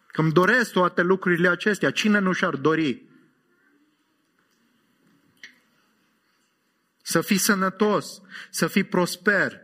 [0.07, 1.91] Că îmi doresc toate lucrurile acestea.
[1.91, 3.03] Cine nu și-ar dori?
[7.03, 9.64] Să fii sănătos, să fii prosper,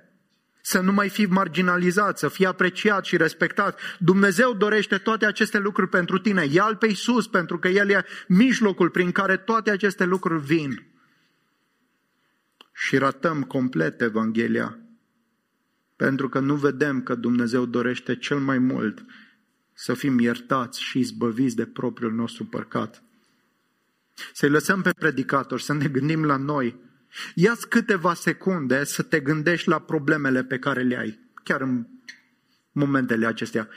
[0.70, 3.80] să nu mai fii marginalizat, să fii apreciat și respectat.
[3.98, 6.46] Dumnezeu dorește toate aceste lucruri pentru tine.
[6.50, 10.86] Ia-L pe Iisus pentru că El e mijlocul prin care toate aceste lucruri vin.
[12.72, 14.78] Și ratăm complet Evanghelia
[15.96, 19.04] pentru că nu vedem că Dumnezeu dorește cel mai mult
[19.72, 23.02] să fim iertați și izbăviți de propriul nostru păcat.
[24.32, 26.89] Să-i lăsăm pe predicator, să ne gândim la noi.
[27.34, 31.86] Ia câteva secunde să te gândești la problemele pe care le ai, chiar în
[32.72, 33.68] momentele acestea.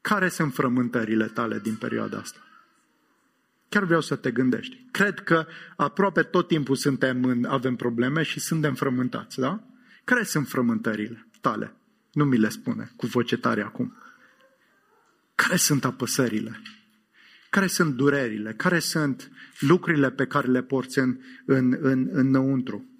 [0.00, 2.40] Care sunt frământările tale din perioada asta?
[3.68, 4.84] Chiar vreau să te gândești.
[4.90, 9.60] Cred că aproape tot timpul suntem în, avem probleme și suntem frământați, da?
[10.04, 11.74] Care sunt frământările tale?
[12.12, 13.96] Nu mi le spune cu voce tare acum.
[15.34, 16.62] Care sunt apăsările?
[17.50, 18.52] Care sunt durerile?
[18.52, 22.90] Care sunt lucrurile pe care le porți în, în, în, înăuntru?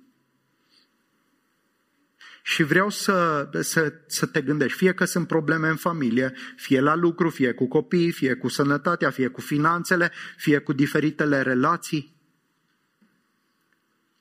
[2.42, 6.94] Și vreau să, să, să te gândești, fie că sunt probleme în familie, fie la
[6.94, 12.14] lucru, fie cu copii, fie cu sănătatea, fie cu finanțele, fie cu diferitele relații.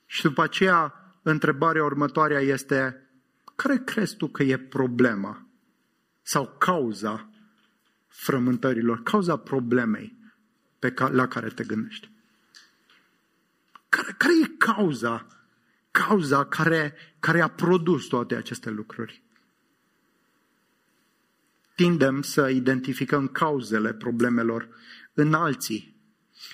[0.06, 3.10] Și după aceea, întrebarea următoare este,
[3.56, 5.48] care crezi tu că e problema
[6.22, 7.30] sau cauza
[8.16, 10.18] frământărilor, cauza problemei
[10.80, 12.12] pe ca, la care te gândești?
[13.90, 15.28] Care, care e cauza,
[15.92, 19.24] cauza care, care a produs toate aceste lucruri?
[21.76, 24.70] Tindem să identificăm cauzele problemelor
[25.14, 25.96] în alții,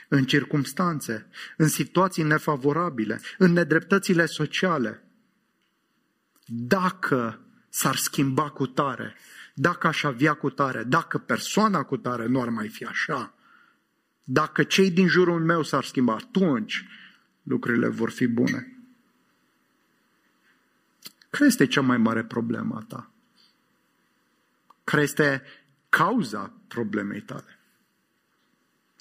[0.07, 5.03] în circumstanțe, în situații nefavorabile, în nedreptățile sociale.
[6.45, 9.15] Dacă s-ar schimba cu tare,
[9.61, 13.33] dacă aș avea cu tare, dacă persoana cu tare nu ar mai fi așa,
[14.23, 16.85] dacă cei din jurul meu s-ar schimba, atunci
[17.43, 18.77] lucrurile vor fi bune.
[21.29, 23.11] Care este cea mai mare problemă a ta?
[24.83, 25.43] Care este
[25.89, 27.59] cauza problemei tale?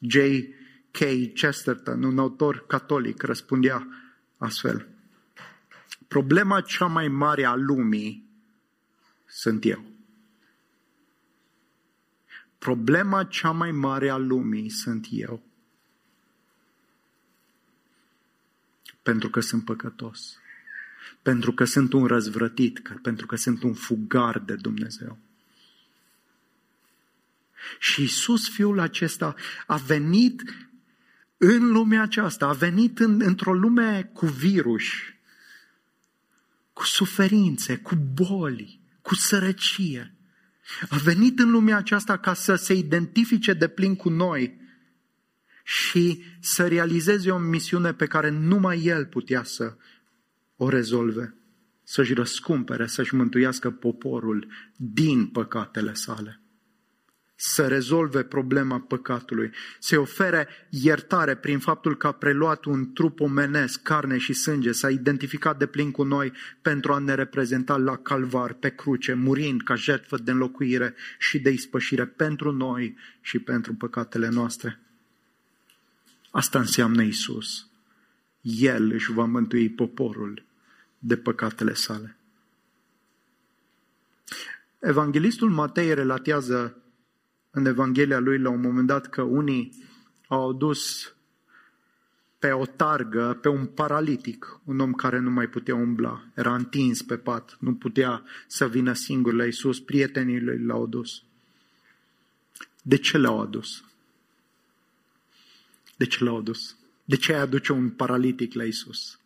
[0.00, 0.16] J.
[0.90, 0.98] K.
[1.34, 3.86] Chesterton, un autor catolic, răspundea
[4.36, 4.88] astfel.
[6.08, 8.28] Problema cea mai mare a lumii
[9.26, 9.89] sunt eu.
[12.60, 15.42] Problema cea mai mare a lumii sunt eu.
[19.02, 20.38] Pentru că sunt păcătos.
[21.22, 25.18] Pentru că sunt un răzvrătit, pentru că sunt un fugar de Dumnezeu.
[27.78, 29.34] Și Isus, Fiul acesta,
[29.66, 30.42] a venit
[31.36, 34.84] în lumea aceasta, a venit în, într-o lume cu virus,
[36.72, 40.14] cu suferințe, cu boli, cu sărăcie.
[40.88, 44.58] A venit în lumea aceasta ca să se identifice de plin cu noi
[45.64, 49.76] și să realizeze o misiune pe care numai El putea să
[50.56, 51.34] o rezolve,
[51.82, 56.40] să-și răscumpere, să-și mântuiască poporul din păcatele sale
[57.42, 63.82] să rezolve problema păcatului, să ofere iertare prin faptul că a preluat un trup omenesc,
[63.82, 68.52] carne și sânge, s-a identificat de plin cu noi pentru a ne reprezenta la calvar,
[68.52, 74.28] pe cruce, murind ca jertfă de înlocuire și de ispășire pentru noi și pentru păcatele
[74.28, 74.80] noastre.
[76.30, 77.66] Asta înseamnă Isus.
[78.40, 80.44] El își va mântui poporul
[80.98, 82.16] de păcatele sale.
[84.78, 86.74] Evanghelistul Matei relatează
[87.50, 89.72] în Evanghelia lui la un moment dat că unii
[90.28, 91.14] au dus
[92.38, 97.02] pe o targă, pe un paralitic, un om care nu mai putea umbla, era întins
[97.02, 101.22] pe pat, nu putea să vină singur la Isus, prietenii lui l-au dus.
[102.82, 103.84] De ce l-au adus?
[105.96, 106.76] De ce l-au adus?
[107.04, 109.18] De ce ai aduce un paralitic la Isus?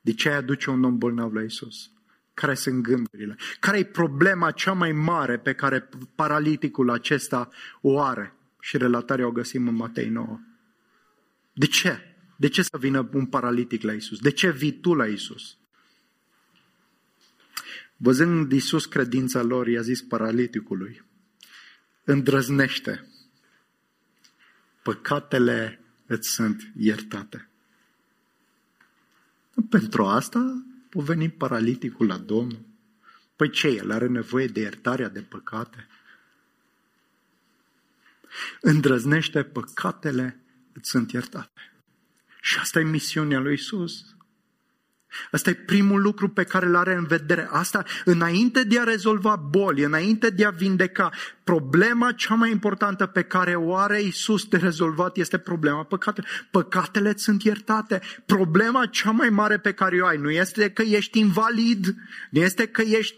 [0.00, 1.90] De ce ai aduce un om bolnav la Isus?
[2.38, 3.36] Care sunt gândurile?
[3.60, 7.48] Care e problema cea mai mare pe care paraliticul acesta
[7.80, 8.34] o are?
[8.60, 10.40] Și relatarea o găsim în Matei 9.
[11.52, 12.16] De ce?
[12.36, 14.18] De ce să vină un paralitic la Isus?
[14.18, 15.56] De ce vii tu la Isus?
[17.96, 21.04] Văzând Isus credința lor, i-a zis paraliticului,
[22.04, 23.06] îndrăznește,
[24.82, 27.48] păcatele îți sunt iertate.
[29.68, 32.66] Pentru asta o veni paraliticul la Domnul.
[33.36, 35.86] Păi ce, el are nevoie de iertarea de păcate?
[38.60, 40.40] Îndrăznește păcatele,
[40.72, 41.72] îți sunt iertate.
[42.40, 44.16] Și asta e misiunea lui Isus.
[45.30, 47.48] Asta e primul lucru pe care îl are în vedere.
[47.50, 51.10] Asta înainte de a rezolva boli, înainte de a vindeca.
[51.44, 56.30] Problema cea mai importantă pe care o are Isus de rezolvat este problema păcatelor.
[56.50, 58.00] Păcatele sunt iertate.
[58.26, 61.94] Problema cea mai mare pe care o ai nu este că ești invalid,
[62.30, 63.16] nu este că ești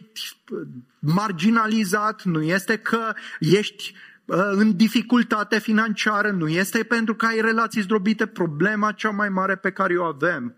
[0.98, 7.82] marginalizat, nu este că ești uh, în dificultate financiară, nu este pentru că ai relații
[7.82, 8.26] zdrobite.
[8.26, 10.54] Problema cea mai mare pe care o avem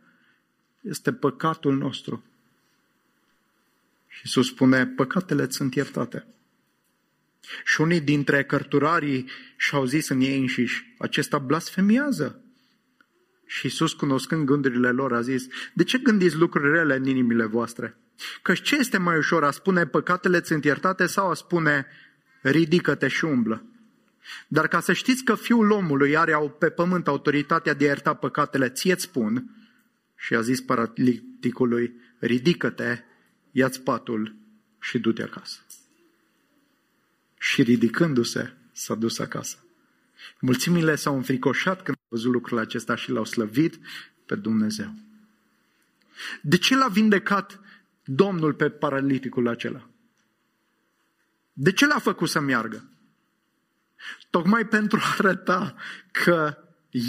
[0.82, 2.24] este păcatul nostru.
[4.08, 6.26] Și Iisus spune, păcatele sunt iertate.
[7.64, 12.40] Și unii dintre cărturarii și-au zis în ei înșiși, acesta blasfemiază.
[13.46, 17.96] Și Iisus, cunoscând gândurile lor, a zis, de ce gândiți lucruri rele în inimile voastre?
[18.42, 21.86] Că ce este mai ușor, a spune păcatele sunt iertate sau a spune
[22.40, 23.64] ridică-te și umblă?
[24.48, 28.68] Dar ca să știți că Fiul omului are pe pământ autoritatea de a ierta păcatele,
[28.68, 29.61] ție-ți spun
[30.22, 32.98] și a zis paraliticului, ridică-te,
[33.50, 34.34] ia-ți patul
[34.80, 35.58] și du-te acasă.
[37.38, 39.64] Și ridicându-se, s-a dus acasă.
[40.40, 43.78] Mulțimile s-au înfricoșat când au văzut lucrul acesta și l-au slăvit
[44.26, 44.94] pe Dumnezeu.
[46.42, 47.60] De ce l-a vindecat
[48.04, 49.88] Domnul pe paraliticul acela?
[51.52, 52.90] De ce l-a făcut să meargă?
[54.30, 55.76] Tocmai pentru a arăta
[56.10, 56.56] că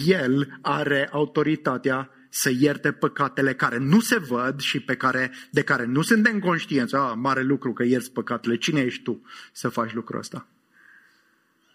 [0.06, 5.86] el are autoritatea să ierte păcatele care nu se văd și pe care, de care
[5.86, 6.96] nu suntem conștienți.
[6.96, 8.58] Ah, mare lucru că ierți păcatele.
[8.58, 9.22] Cine ești tu
[9.52, 10.48] să faci lucrul ăsta?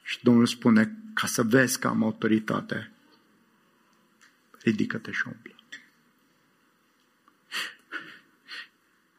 [0.02, 2.92] Și Domnul spune, ca să vezi că am autoritate,
[4.62, 5.54] ridică-te și umblă.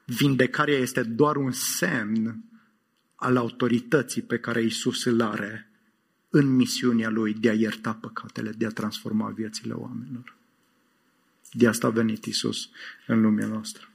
[0.06, 2.44] Vindecarea este doar un semn
[3.16, 5.70] al autorității pe care Isus îl are
[6.30, 10.38] în misiunea lui de a ierta păcatele, de a transforma viețile oamenilor.
[11.52, 12.70] De asta a venit Isus
[13.08, 13.90] în lumea noastră.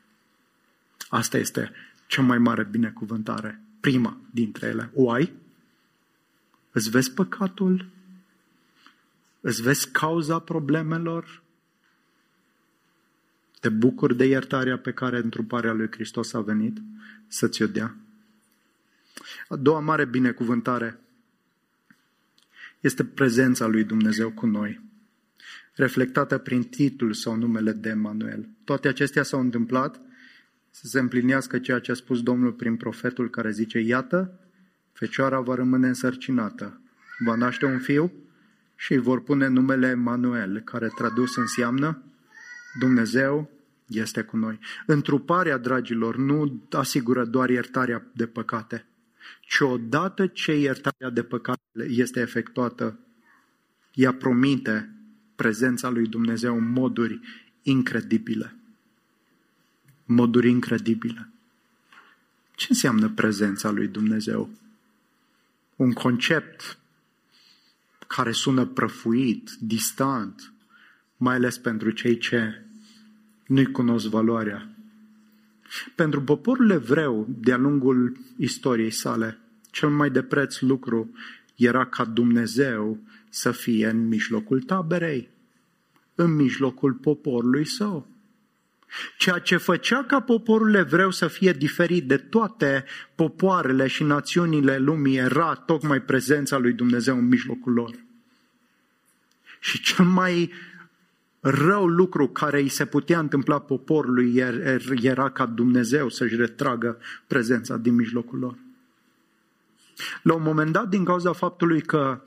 [1.09, 1.73] Asta este
[2.07, 4.91] cea mai mare binecuvântare, prima dintre ele.
[4.95, 5.33] O ai?
[6.73, 7.87] Îți vezi păcatul?
[9.41, 11.43] Îți vezi cauza problemelor?
[13.61, 16.77] Te bucuri de iertarea pe care întruparea lui Hristos a venit
[17.27, 17.97] să ți-o dea?
[19.49, 20.99] A doua mare binecuvântare
[22.81, 24.81] este prezența lui Dumnezeu cu noi
[25.75, 28.49] reflectată prin titlul sau numele de Emanuel.
[28.64, 30.01] Toate acestea s-au întâmplat
[30.70, 34.41] să se împlinească ceea ce a spus Domnul prin profetul care zice, iată,
[34.93, 36.81] fecioara va rămâne însărcinată,
[37.18, 38.12] va naște un fiu
[38.77, 42.03] și îi vor pune numele Emanuel, care tradus înseamnă
[42.79, 43.51] Dumnezeu
[43.87, 44.59] este cu noi.
[44.87, 48.87] Întruparea, dragilor, nu asigură doar iertarea de păcate,
[49.41, 52.99] ci odată ce iertarea de păcate este efectuată,
[53.93, 54.95] ea promite
[55.37, 57.20] prezența lui Dumnezeu în moduri
[57.62, 58.55] incredibile.
[60.05, 61.28] Moduri incredibile.
[62.55, 64.51] Ce înseamnă prezența lui Dumnezeu?
[65.76, 66.78] Un concept
[68.07, 70.53] care sună prăfuit, distant,
[71.16, 72.64] mai ales pentru cei ce
[73.47, 74.68] nu-i cunosc valoarea.
[75.95, 79.39] Pentru poporul evreu, de-a lungul istoriei sale,
[79.70, 81.11] cel mai de preț lucru
[81.55, 82.99] era ca Dumnezeu
[83.35, 85.28] să fie în mijlocul taberei,
[86.14, 88.07] în mijlocul poporului său.
[89.18, 95.16] Ceea ce făcea ca poporul evreu să fie diferit de toate popoarele și națiunile lumii
[95.16, 97.95] era tocmai prezența lui Dumnezeu în mijlocul lor.
[99.61, 100.53] Și cel mai
[101.41, 104.35] rău lucru care îi se putea întâmpla poporului
[105.03, 108.59] era ca Dumnezeu să-și retragă prezența din mijlocul lor.
[110.22, 112.22] La un moment dat, din cauza faptului că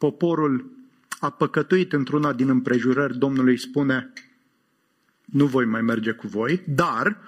[0.00, 0.70] poporul
[1.18, 4.12] a păcătuit într-una din împrejurări, Domnul îi spune,
[5.24, 7.18] nu voi mai merge cu voi, dar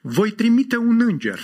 [0.00, 1.40] voi trimite un înger.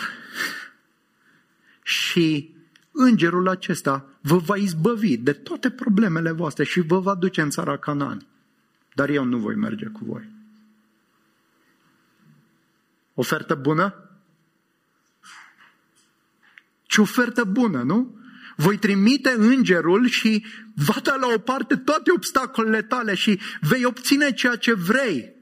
[1.83, 2.55] Și
[2.91, 7.77] îngerul acesta vă va izbăvi de toate problemele voastre și vă va duce în țara
[7.77, 8.27] Canaan.
[8.95, 10.29] Dar eu nu voi merge cu voi.
[13.15, 13.95] Ofertă bună?
[16.83, 18.22] Ce ofertă bună, nu?
[18.57, 20.45] Voi trimite îngerul și
[20.75, 25.33] va da la o parte toate obstacolele tale și vei obține ceea ce vrei.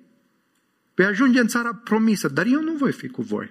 [0.95, 3.51] Vei ajunge în țara promisă, dar eu nu voi fi cu voi.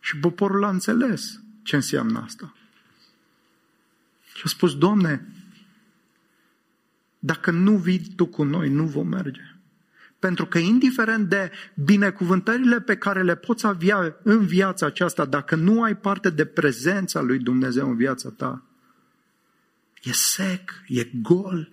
[0.00, 2.54] Și poporul a înțeles ce înseamnă asta.
[4.34, 5.26] Și a spus, Doamne,
[7.18, 9.54] dacă nu vii Tu cu noi, nu vom merge.
[10.20, 15.82] Pentru că indiferent de binecuvântările pe care le poți avea în viața aceasta, dacă nu
[15.82, 18.62] ai parte de prezența lui Dumnezeu în viața ta,
[20.02, 21.72] e sec, e gol,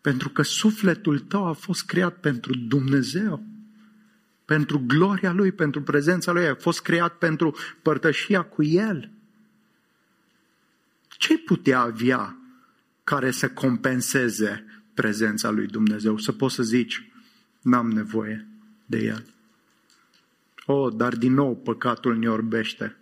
[0.00, 3.42] Pentru că sufletul tău a fost creat pentru Dumnezeu,
[4.44, 9.10] pentru gloria Lui, pentru prezența Lui, a fost creat pentru părtășia cu El.
[11.08, 12.36] Ce putea avea
[13.04, 14.64] care să compenseze
[14.94, 16.18] prezența lui Dumnezeu?
[16.18, 17.11] Să poți să zici,
[17.62, 18.46] n-am nevoie
[18.86, 19.26] de El.
[20.66, 22.96] O, oh, dar din nou păcatul ne orbește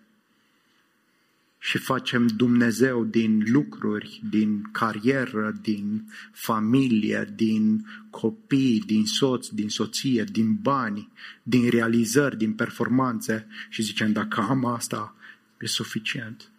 [1.63, 10.25] și facem Dumnezeu din lucruri, din carieră, din familie, din copii, din soț, din soție,
[10.25, 15.15] din bani, din realizări, din performanțe și zicem dacă am asta,
[15.59, 16.51] e suficient.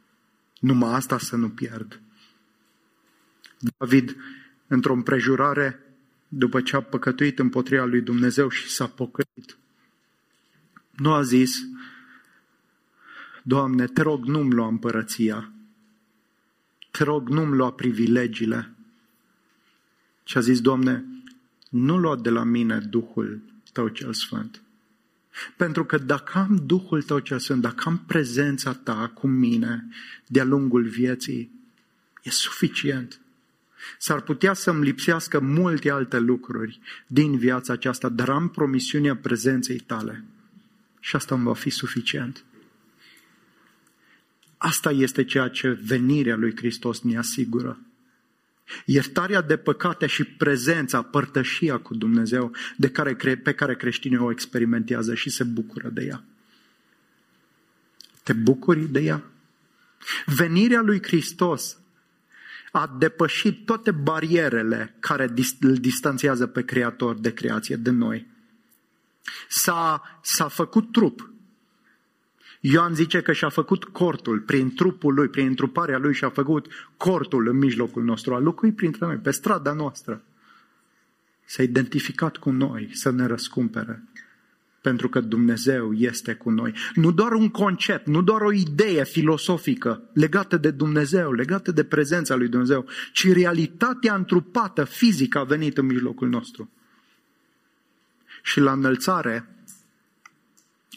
[0.60, 2.02] Numai asta să nu pierd.
[3.78, 4.16] David,
[4.68, 5.80] într-o împrejurare,
[6.34, 9.58] după ce a păcătuit împotriva lui Dumnezeu și s-a pocăit,
[10.96, 11.68] nu a zis,
[13.44, 15.52] Doamne, te rog, nu-mi lua împărăția.
[16.92, 18.72] Te rog, nu-mi lua privilegiile.
[20.24, 21.06] Și a zis, Doamne,
[21.70, 24.62] nu lua de la mine Duhul Tău cel Sfânt.
[25.58, 29.88] Pentru că dacă am Duhul Tău cel Sfânt, dacă am prezența Ta cu mine
[30.28, 31.52] de-a lungul vieții,
[32.24, 33.20] e suficient.
[33.98, 40.24] S-ar putea să-mi lipsească multe alte lucruri din viața aceasta, dar am promisiunea prezenței Tale.
[41.00, 42.44] Și asta îmi va fi suficient.
[44.58, 47.80] Asta este ceea ce venirea lui Hristos ne asigură.
[48.86, 55.16] Iertarea de păcate și prezența, părtășia cu Dumnezeu de care, pe care creștinii o experimentează
[55.16, 56.24] și se bucură de ea.
[58.24, 59.24] Te bucuri de ea?
[60.26, 61.78] Venirea lui Hristos
[62.72, 68.28] a depășit toate barierele care îl distanțează pe Creator de creație, de noi.
[69.48, 71.32] S-a, s-a făcut trup,
[72.64, 76.68] Ioan zice că și-a făcut cortul prin trupul lui, prin întruparea lui și-a făcut
[76.98, 80.24] cortul în mijlocul nostru, a locuit printre noi, pe strada noastră.
[81.46, 84.04] S-a identificat cu noi să ne răscumpere.
[84.82, 86.74] Pentru că Dumnezeu este cu noi.
[86.96, 92.36] Nu doar un concept, nu doar o idee filosofică legată de Dumnezeu, legată de prezența
[92.36, 96.70] lui Dumnezeu, ci realitatea întrupată, fizică, a venit în mijlocul nostru.
[98.44, 99.50] Și la înălțare,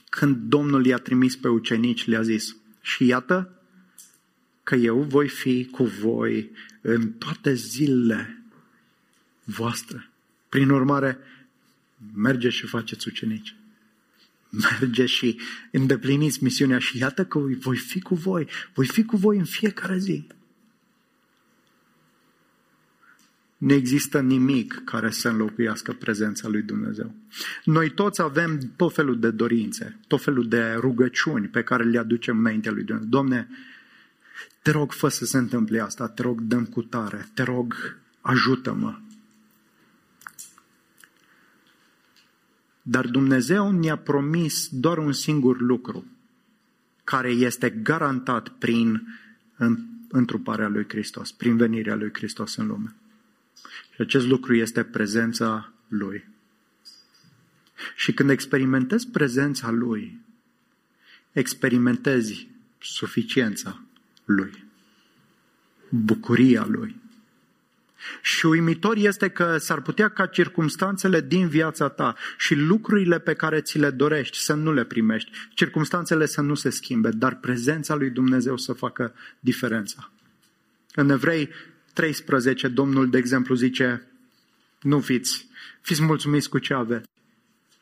[0.08, 3.62] când Domnul i-a trimis pe ucenici, le-a zis, și iată
[4.62, 8.42] că eu voi fi cu voi în toate zilele
[9.44, 10.10] voastre.
[10.48, 11.18] Prin urmare,
[12.14, 13.56] mergeți și faceți ucenici.
[14.80, 15.40] Mergeți și
[15.72, 18.48] îndepliniți misiunea și iată că voi fi cu voi.
[18.74, 20.26] Voi fi cu voi în fiecare zi.
[23.56, 27.14] Nu există nimic care să înlocuiască prezența lui Dumnezeu.
[27.64, 32.38] Noi toți avem tot felul de dorințe, tot felul de rugăciuni pe care le aducem
[32.38, 33.10] înaintea lui Dumnezeu.
[33.10, 33.48] Domne,
[34.62, 38.98] te rog, fă să se întâmple asta, te rog, dăm cu tare, te rog, ajută-mă.
[42.86, 46.04] Dar Dumnezeu ne-a promis doar un singur lucru,
[47.04, 49.06] care este garantat prin
[50.08, 52.94] întruparea lui Hristos, prin venirea lui Hristos în lume.
[53.94, 56.24] Și acest lucru este prezența Lui.
[57.96, 60.20] Și când experimentezi prezența Lui,
[61.32, 63.82] experimentezi suficiența
[64.24, 64.64] Lui,
[65.88, 67.02] bucuria Lui.
[68.22, 73.60] Și uimitor este că s-ar putea ca circumstanțele din viața ta și lucrurile pe care
[73.60, 78.10] ți le dorești să nu le primești, circumstanțele să nu se schimbe, dar prezența lui
[78.10, 80.10] Dumnezeu să facă diferența.
[80.94, 81.48] În Evrei
[81.92, 84.06] 13, Domnul, de exemplu, zice,
[84.80, 85.46] nu fiți,
[85.80, 87.08] fiți mulțumiți cu ce aveți.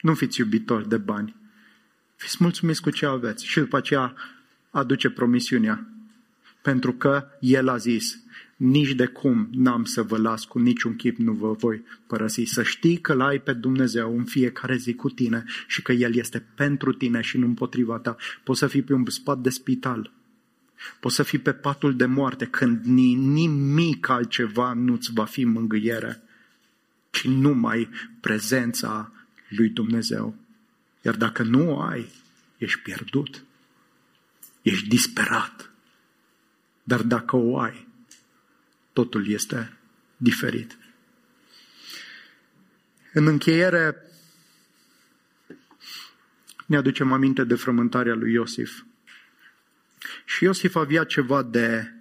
[0.01, 1.37] Nu fiți iubitori de bani.
[2.17, 3.47] Fiți mulțumiți cu ce aveți.
[3.47, 4.15] Și după aceea
[4.71, 5.87] aduce promisiunea.
[6.63, 8.19] Pentru că El a zis,
[8.63, 12.45] nici de cum n-am să vă las cu niciun chip, nu vă voi părăsi.
[12.45, 16.47] Să știi că l-ai pe Dumnezeu în fiecare zi cu tine și că El este
[16.55, 18.17] pentru tine și nu împotriva ta.
[18.45, 20.13] Poți să fii pe un spat de spital,
[21.01, 26.23] Poți să fii pe patul de moarte când nimic altceva nu-ți va fi mângâiere,
[27.11, 27.89] ci numai
[28.21, 29.13] prezența
[29.49, 30.35] lui Dumnezeu.
[31.03, 32.11] Iar dacă nu o ai,
[32.59, 33.45] ești pierdut,
[34.63, 35.71] ești disperat.
[36.83, 37.87] Dar dacă o ai,
[38.93, 39.77] totul este
[40.17, 40.79] diferit.
[43.13, 43.97] În încheiere,
[46.67, 48.85] ne aducem aminte de frământarea lui Iosif.
[50.25, 51.93] Și Iosif avea ceva de,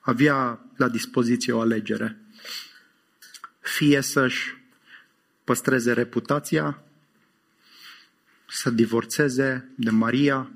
[0.00, 2.18] avea la dispoziție o alegere.
[3.60, 4.56] Fie să-și
[5.44, 6.82] păstreze reputația,
[8.48, 10.50] să divorțeze de Maria,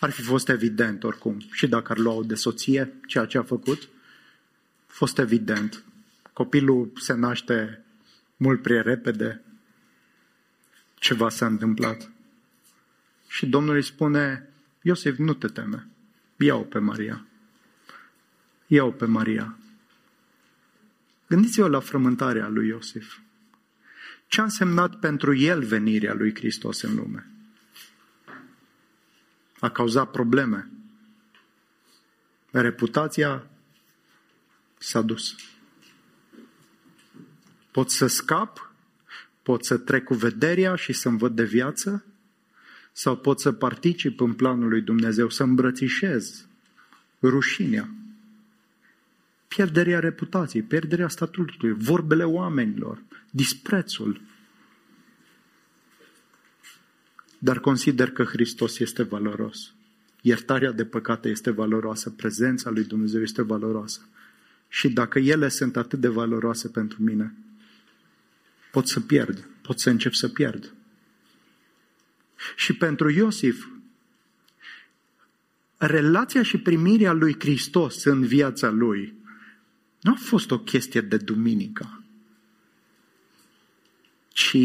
[0.00, 1.40] ar fi fost evident oricum.
[1.52, 3.93] Și dacă ar lua de soție, ceea ce a făcut, a
[4.94, 5.84] fost evident
[6.32, 7.84] copilul se naște
[8.36, 9.42] mult prea repede,
[10.94, 12.10] ceva s-a întâmplat.
[13.28, 14.48] Și Domnul îi spune,
[14.82, 15.86] Iosif, nu te teme,
[16.36, 17.26] ia-o pe Maria.
[18.66, 19.56] Ia-o pe Maria.
[21.26, 23.18] Gândiți-vă la frământarea lui Iosif.
[24.26, 27.26] Ce a însemnat pentru el venirea lui Hristos în lume?
[29.58, 30.68] A cauzat probleme.
[32.50, 33.46] Reputația
[34.84, 35.34] s-a dus.
[37.70, 38.72] Pot să scap,
[39.42, 42.04] pot să trec cu vederea și să-mi văd de viață,
[42.92, 46.46] sau pot să particip în planul lui Dumnezeu, să îmbrățișez
[47.22, 47.88] rușinea,
[49.48, 54.20] pierderea reputației, pierderea statutului, vorbele oamenilor, disprețul.
[57.38, 59.72] Dar consider că Hristos este valoros.
[60.20, 64.00] Iertarea de păcate este valoroasă, prezența lui Dumnezeu este valoroasă.
[64.74, 67.34] Și dacă ele sunt atât de valoroase pentru mine,
[68.70, 70.74] pot să pierd, pot să încep să pierd.
[72.56, 73.68] Și pentru Iosif,
[75.76, 79.14] relația și primirea lui Hristos în viața lui
[80.00, 82.02] nu a fost o chestie de duminică,
[84.28, 84.56] ci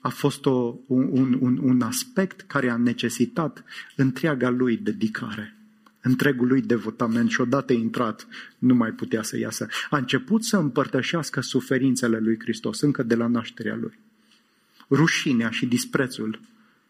[0.00, 3.64] a fost o, un, un, un aspect care a necesitat
[3.96, 5.56] întreaga lui dedicare,
[6.02, 8.26] întregul lui devotament și odată intrat
[8.58, 9.68] nu mai putea să iasă.
[9.90, 13.98] A început să împărtășească suferințele lui Hristos încă de la nașterea lui.
[14.90, 16.40] Rușinea și disprețul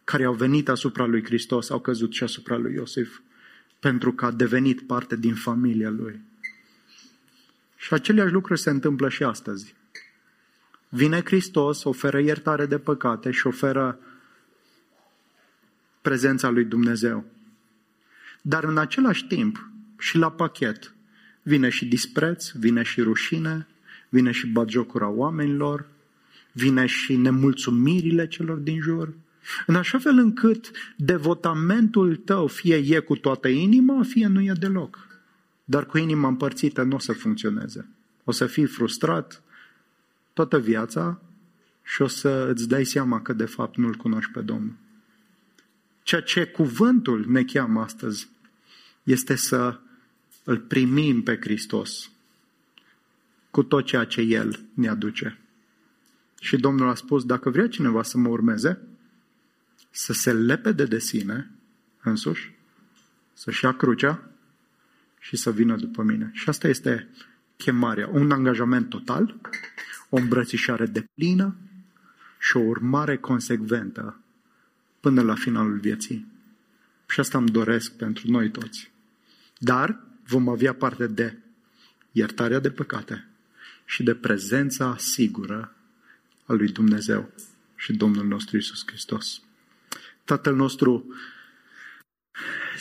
[0.05, 3.21] care au venit asupra lui Hristos au căzut și asupra lui Iosif,
[3.81, 6.21] pentru că a devenit parte din familia lui.
[7.77, 9.75] Și aceleași lucruri se întâmplă și astăzi.
[10.89, 13.99] Vine Hristos, oferă iertare de păcate și oferă
[16.01, 17.25] prezența lui Dumnezeu.
[18.43, 20.95] Dar în același timp, și la pachet,
[21.43, 23.67] vine și dispreț, vine și rușine,
[24.09, 25.87] vine și bagiocura oamenilor,
[26.53, 29.15] vine și nemulțumirile celor din jur,
[29.67, 35.07] în așa fel încât devotamentul tău fie e cu toată inima, fie nu e deloc.
[35.65, 37.87] Dar cu inima împărțită nu o să funcționeze.
[38.25, 39.43] O să fii frustrat
[40.33, 41.21] toată viața
[41.83, 44.75] și o să îți dai seama că de fapt nu-L cunoști pe Domnul.
[46.03, 48.29] Ceea ce cuvântul ne cheamă astăzi
[49.03, 49.81] este să
[50.45, 52.11] îl primim pe Hristos
[53.51, 55.39] cu tot ceea ce El ne aduce.
[56.41, 58.79] Și Domnul a spus, dacă vrea cineva să mă urmeze,
[59.91, 61.51] să se lepede de sine
[62.03, 62.53] însuși,
[63.33, 64.31] să-și ia crucea
[65.19, 66.31] și să vină după mine.
[66.33, 67.09] Și asta este
[67.57, 69.41] chemarea, un angajament total,
[70.09, 71.57] o îmbrățișare de plină
[72.39, 74.21] și o urmare consecventă
[75.01, 76.27] până la finalul vieții.
[77.09, 78.92] Și asta îmi doresc pentru noi toți.
[79.65, 81.39] Dar vom avea parte de
[82.13, 83.27] iertarea de păcate
[83.85, 85.75] și de prezența sigură
[86.47, 87.31] a lui Dumnezeu
[87.77, 89.43] și Domnul nostru Isus Hristos.
[90.25, 91.15] Tatăl nostru,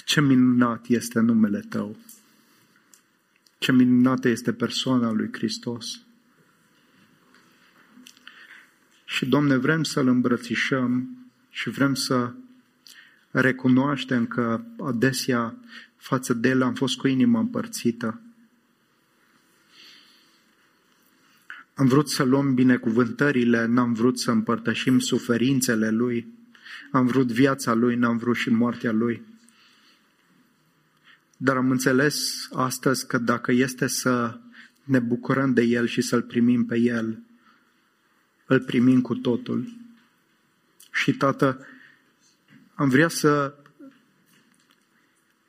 [0.05, 1.97] ce minunat este numele Tău.
[3.57, 6.01] Ce minunată este persoana lui Hristos.
[9.05, 11.17] Și, Domne, vrem să-L îmbrățișăm
[11.49, 12.33] și vrem să
[13.31, 15.55] recunoaștem că adesea
[16.01, 18.21] față de El am fost cu inima împărțită.
[21.73, 26.27] Am vrut să luăm binecuvântările, n-am vrut să împărtășim suferințele Lui.
[26.91, 29.21] Am vrut viața Lui, n-am vrut și moartea Lui.
[31.37, 34.39] Dar am înțeles astăzi că dacă este să
[34.83, 37.19] ne bucurăm de El și să-L primim pe El,
[38.45, 39.73] îl primim cu totul.
[40.91, 41.65] Și, Tată,
[42.75, 43.55] am vrea să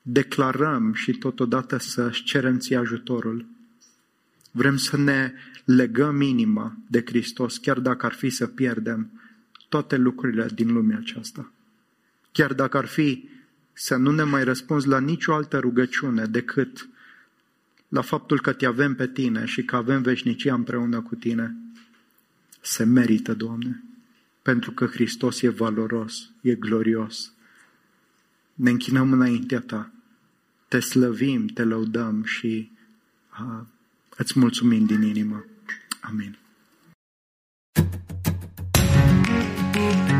[0.02, 3.46] declarăm și totodată să cerem ție ajutorul.
[4.50, 5.32] Vrem să ne
[5.64, 9.10] legăm inima de Hristos, chiar dacă ar fi să pierdem
[9.68, 11.52] toate lucrurile din lumea aceasta.
[12.32, 13.28] Chiar dacă ar fi
[13.72, 16.88] să nu ne mai răspunzi la nicio altă rugăciune decât
[17.88, 21.56] la faptul că te avem pe tine și că avem veșnicia împreună cu tine,
[22.60, 23.82] se merită, Doamne,
[24.42, 27.31] pentru că Hristos e valoros, e glorios
[28.54, 29.90] ne închinăm înaintea ta,
[30.68, 32.70] te slăvim, te lăudăm și
[33.40, 33.66] uh,
[34.16, 35.44] îți mulțumim din inimă.
[36.00, 36.36] Amin.
[39.74, 40.11] thank you